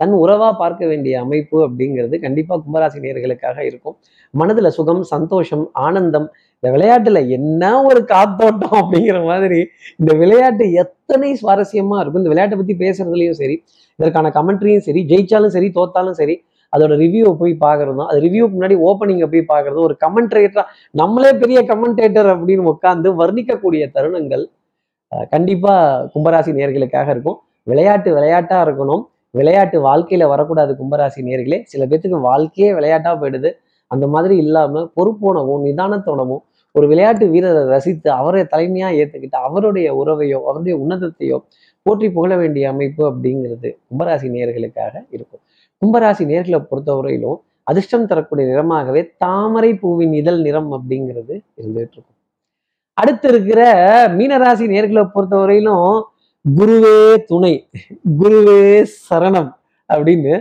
[0.00, 3.96] தன் உறவா பார்க்க வேண்டிய அமைப்பு அப்படிங்கிறது கண்டிப்பா கும்பராசி நேர்களுக்காக இருக்கும்.
[4.34, 9.60] மனதுல சுகம் சந்தோஷம் ஆனந்தம் இந்த விளையாட்டுல என்ன ஒரு காத்தோட்டம் அப்படிங்கிற மாதிரி
[10.00, 12.22] இந்த விளையாட்டு எத்தனை சுவாரஸ்யமா இருக்கும்.
[12.22, 13.56] இந்த விளையாட்டை பத்தி பேசுறதுலயும் சரி
[13.98, 16.36] இதற்கான கமெண்ட்ரியும் சரி ஜெயிச்சாலும் சரி தோத்தாலும் சரி
[16.72, 20.64] அதோட ரிவ்யூவை போய் பார்க்கறதும் அது ரிவ்யூக்கு முன்னாடி ஓப்பனிங்கை போய் பார்க்கறதும் ஒரு கமெண்ட்ரேட்டரா
[21.00, 24.44] நம்மளே பெரிய கமெண்டேட்டர் அப்படின்னு உட்காந்து வர்ணிக்கக்கூடிய தருணங்கள்
[25.12, 25.72] கண்டிப்பாக கண்டிப்பா
[26.12, 27.38] கும்பராசி நேர்களுக்காக இருக்கும்.
[27.70, 29.02] விளையாட்டு விளையாட்டா இருக்கணும்.
[29.30, 31.62] விளையாட்டு வாழ்க்கையில வரக்கூடாது கும்பராசி நேர்களே.
[31.62, 33.52] சில பேர்த்துக்கு வாழ்க்கையே விளையாட்டா போயிடுது.
[33.86, 40.78] அந்த மாதிரி இல்லாம பொறுப்போனவும் நிதானத்தோனவும் ஒரு விளையாட்டு வீரரை ரசித்து அவரை தலைமையா ஏத்துக்கிட்டு அவருடைய உறவையோ அவருடைய
[40.78, 41.38] உன்னதத்தையோ
[41.82, 45.40] போற்றி புகழ வேண்டிய அமைப்பு அப்படிங்கிறது கும்பராசி நேர்களுக்காக இருக்கும்.
[45.82, 52.16] கும்பராசி நேர்களை பொறுத்தவரையிலும் அதிர்ஷ்டம் தரக்கூடிய நிறமாகவே தாமரை பூவின் இதழ் நிறம் அப்படிங்கிறது இருந்துட்டு இருக்கும்.
[52.92, 53.62] அடுத்து இருக்கிற
[54.08, 56.02] மீனராசி நேர்களை பொறுத்தவரையிலும்
[56.44, 56.98] குருவே
[57.30, 57.52] துணை
[58.20, 58.60] குருவே
[59.06, 59.50] சரணம்
[59.90, 60.34] அப்படின்னு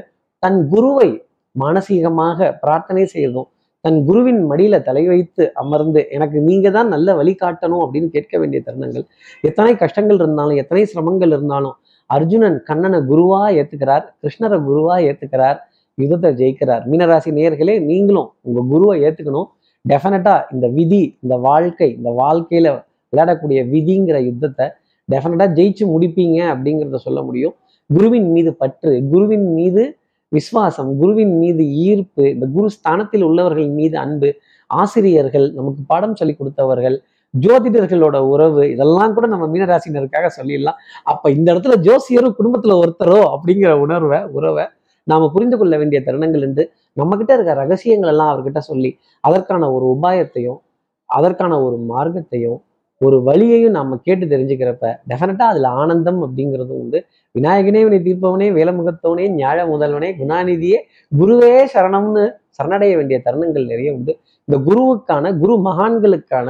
[0.44, 1.08] தன் குருவை
[1.56, 3.50] மானசீகமாக பிரார்த்தனை செய்யறதும்
[3.86, 9.06] தன் குருவின் மடியில தலை வைத்து அமர்ந்து எனக்கு நீங்க தான் நல்ல வழிகாட்டணும் அப்படின்னு கேட்க வேண்டிய தருணங்கள்.
[9.44, 11.76] எத்தனை கஷ்டங்கள் இருந்தாலும் எத்தனை சிரமங்கள் இருந்தாலும்
[12.10, 15.60] அர்ஜுனன் கண்ணனை குருவா ஏத்துக்கிறார் கிருஷ்ணரை குருவா ஏத்துக்கிறார்
[15.98, 16.84] யுதத்தை ஜெயிக்கிறார்.
[16.92, 19.50] மீனராசி நேர்களே நீங்களும் உங்க குருவை ஏத்துக்கணும்.
[19.86, 22.68] டெஃபினட்டா இந்த விதி இந்த வாழ்க்கை இந்த வாழ்க்கையில
[23.14, 24.66] விளையாடக்கூடிய விதிங்கிற யுத்தத்தை
[25.10, 27.56] டெஃபினட்டாக ஜெயிச்சு முடிப்பீங்க அப்படிங்கிறத சொல்ல முடியும்.
[27.90, 29.84] குருவின் மீது பற்று குருவின் மீது
[30.32, 34.30] விஸ்வாசம் குருவின் மீது ஈர்ப்பு இந்த குரு ஸ்தானத்தில் உள்ளவர்கள் மீது அன்பு
[34.70, 36.98] ஆசிரியர்கள் நமக்கு பாடம் சொல்லி கொடுத்தவர்கள்
[37.34, 40.78] ஜோதிடர்களோட உறவு இதெல்லாம் கூட நம்ம மீனராசினருக்காக சொல்லிடலாம்.
[41.12, 44.66] அப்ப இந்த இடத்துல ஜோசியரும் குடும்பத்துல ஒருத்தரோ அப்படிங்கிற உணர்வை உறவை
[45.08, 46.64] நாம புரிந்து கொள்ள வேண்டிய தருணங்கள் என்று
[46.98, 48.92] நம்ம கிட்ட இருக்க ரகசியங்கள் எல்லாம் அவர்கிட்ட சொல்லி
[49.24, 50.60] அதற்கான ஒரு உபாயத்தையும்
[51.10, 52.60] அதற்கான ஒரு மார்க்கத்தையும்
[53.02, 57.00] ஒரு வழியையும் நம்ம கேட்டு தெரிஞ்சுக்கிறப்ப டெஃபினட்டாக அதுல ஆனந்தம் அப்படிங்கிறது உண்டு.
[57.36, 60.80] விநாயகனே வினை தீர்ப்பவனே வேலமுகத்தவனே ஞாழ முதல்வனே குணாநிதியே
[61.12, 62.24] குருவே சரணம்னு
[62.58, 64.14] சரணடைய வேண்டிய தருணங்கள் நிறைய உண்டு.
[64.48, 66.50] இந்த குருவுக்கான குரு மகான்களுக்கான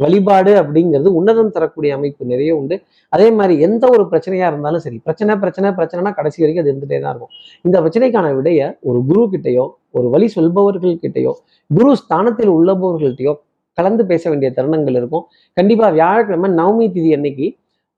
[0.00, 2.76] வழிபாடு அப்படிங்கிறது உன்னதம் தரக்கூடிய அமைப்பு நிறைய உண்டு.
[3.12, 7.12] அதே மாதிரி எந்த ஒரு பிரச்சனையா இருந்தாலும் சரி பிரச்சனை பிரச்சனை பிரச்சனைனா கடைசி வரைக்கும் அது இருந்துகிட்டே தான்
[7.14, 7.32] இருக்கும்.
[7.64, 9.66] இந்த பிரச்சனைக்கான விடைய ஒரு குரு கிட்டயோ
[9.98, 11.32] ஒரு வழி சொல்பவர்கள் கிட்டயோ
[11.70, 13.34] குரு ஸ்தானத்தில் உள்ளபவர்கள்ட்டையோ
[13.78, 15.24] கலந்து பேச வேண்டிய தருணங்கள் இருக்கும்.
[15.56, 17.46] கண்டிப்பாக வியாழக்கிழமை நவமி திதி அன்னைக்கு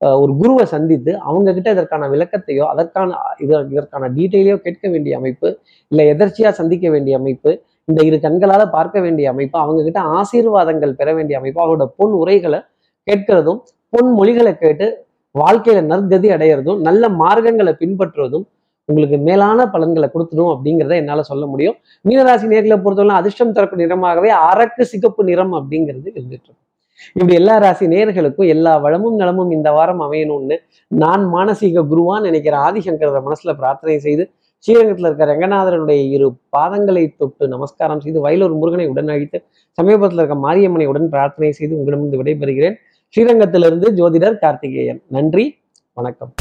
[0.01, 5.47] ஒரு குருவை சந்தித்து அவங்க கிட்ட இதற்கான விளக்கத்தையோ அதற்கான இது இதற்கான டீட்டெயிலையோ கேட்க வேண்டிய அமைப்பு
[5.91, 7.51] இல்லை எதர்ச்சியாக சந்திக்க வேண்டிய அமைப்பு
[7.87, 12.59] இந்த இரு கண்களால் பார்க்க வேண்டிய அமைப்பு அவங்க கிட்ட ஆசீர்வாதங்கள் பெற வேண்டிய அமைப்பு அவரோட பொன் உரைகளை
[13.07, 13.59] கேட்கிறதும்
[13.93, 14.87] பொன் மொழிகளை கேட்டு
[15.35, 18.45] வாழ்க்கையில நற்கதி அடையிறதும் நல்ல மார்க்கங்களை பின்பற்றுவதும்
[18.89, 21.77] உங்களுக்கு மேலான பலன்களை கொடுத்துடும் அப்படிங்கிறத என்னால் சொல்ல முடியும்.
[22.09, 26.51] மீனராசி நேர்களை பொறுத்தவரை அதிர்ஷ்டம் தரப்பு நிறமாகவே அரக்கு சிகப்பு நிறம் அப்படிங்கிறது இருந்துட்டு
[27.13, 33.21] இப்படி எல்லா ராசி நேர்களுக்கும் எல்லா வளமும் நலமும் இந்த வாரம் அமையணும்னு நான் மானசீக குருவான் நினைக்கிற ஆதிசங்கர
[33.27, 39.43] மனசுல பிரார்த்தனை செய்து ஸ்ரீரங்கத்தில் இருக்கிற ரங்கநாதரனுடைய இரு பாதங்களை தொட்டு நமஸ்காரம் செய்து வயலூர் முருகனை உடன் அழித்து
[39.71, 42.75] சமீபத்தில் இருக்க மாரியம்மனை உடன் பிரார்த்தனை செய்து உங்களிடமிருந்து விடைபெறுகிறேன்.
[43.09, 45.01] ஸ்ரீரங்கத்திலிருந்து ஜோதிடர் கார்த்திகேயன்.
[45.07, 45.57] நன்றி
[45.93, 46.33] வணக்கம்.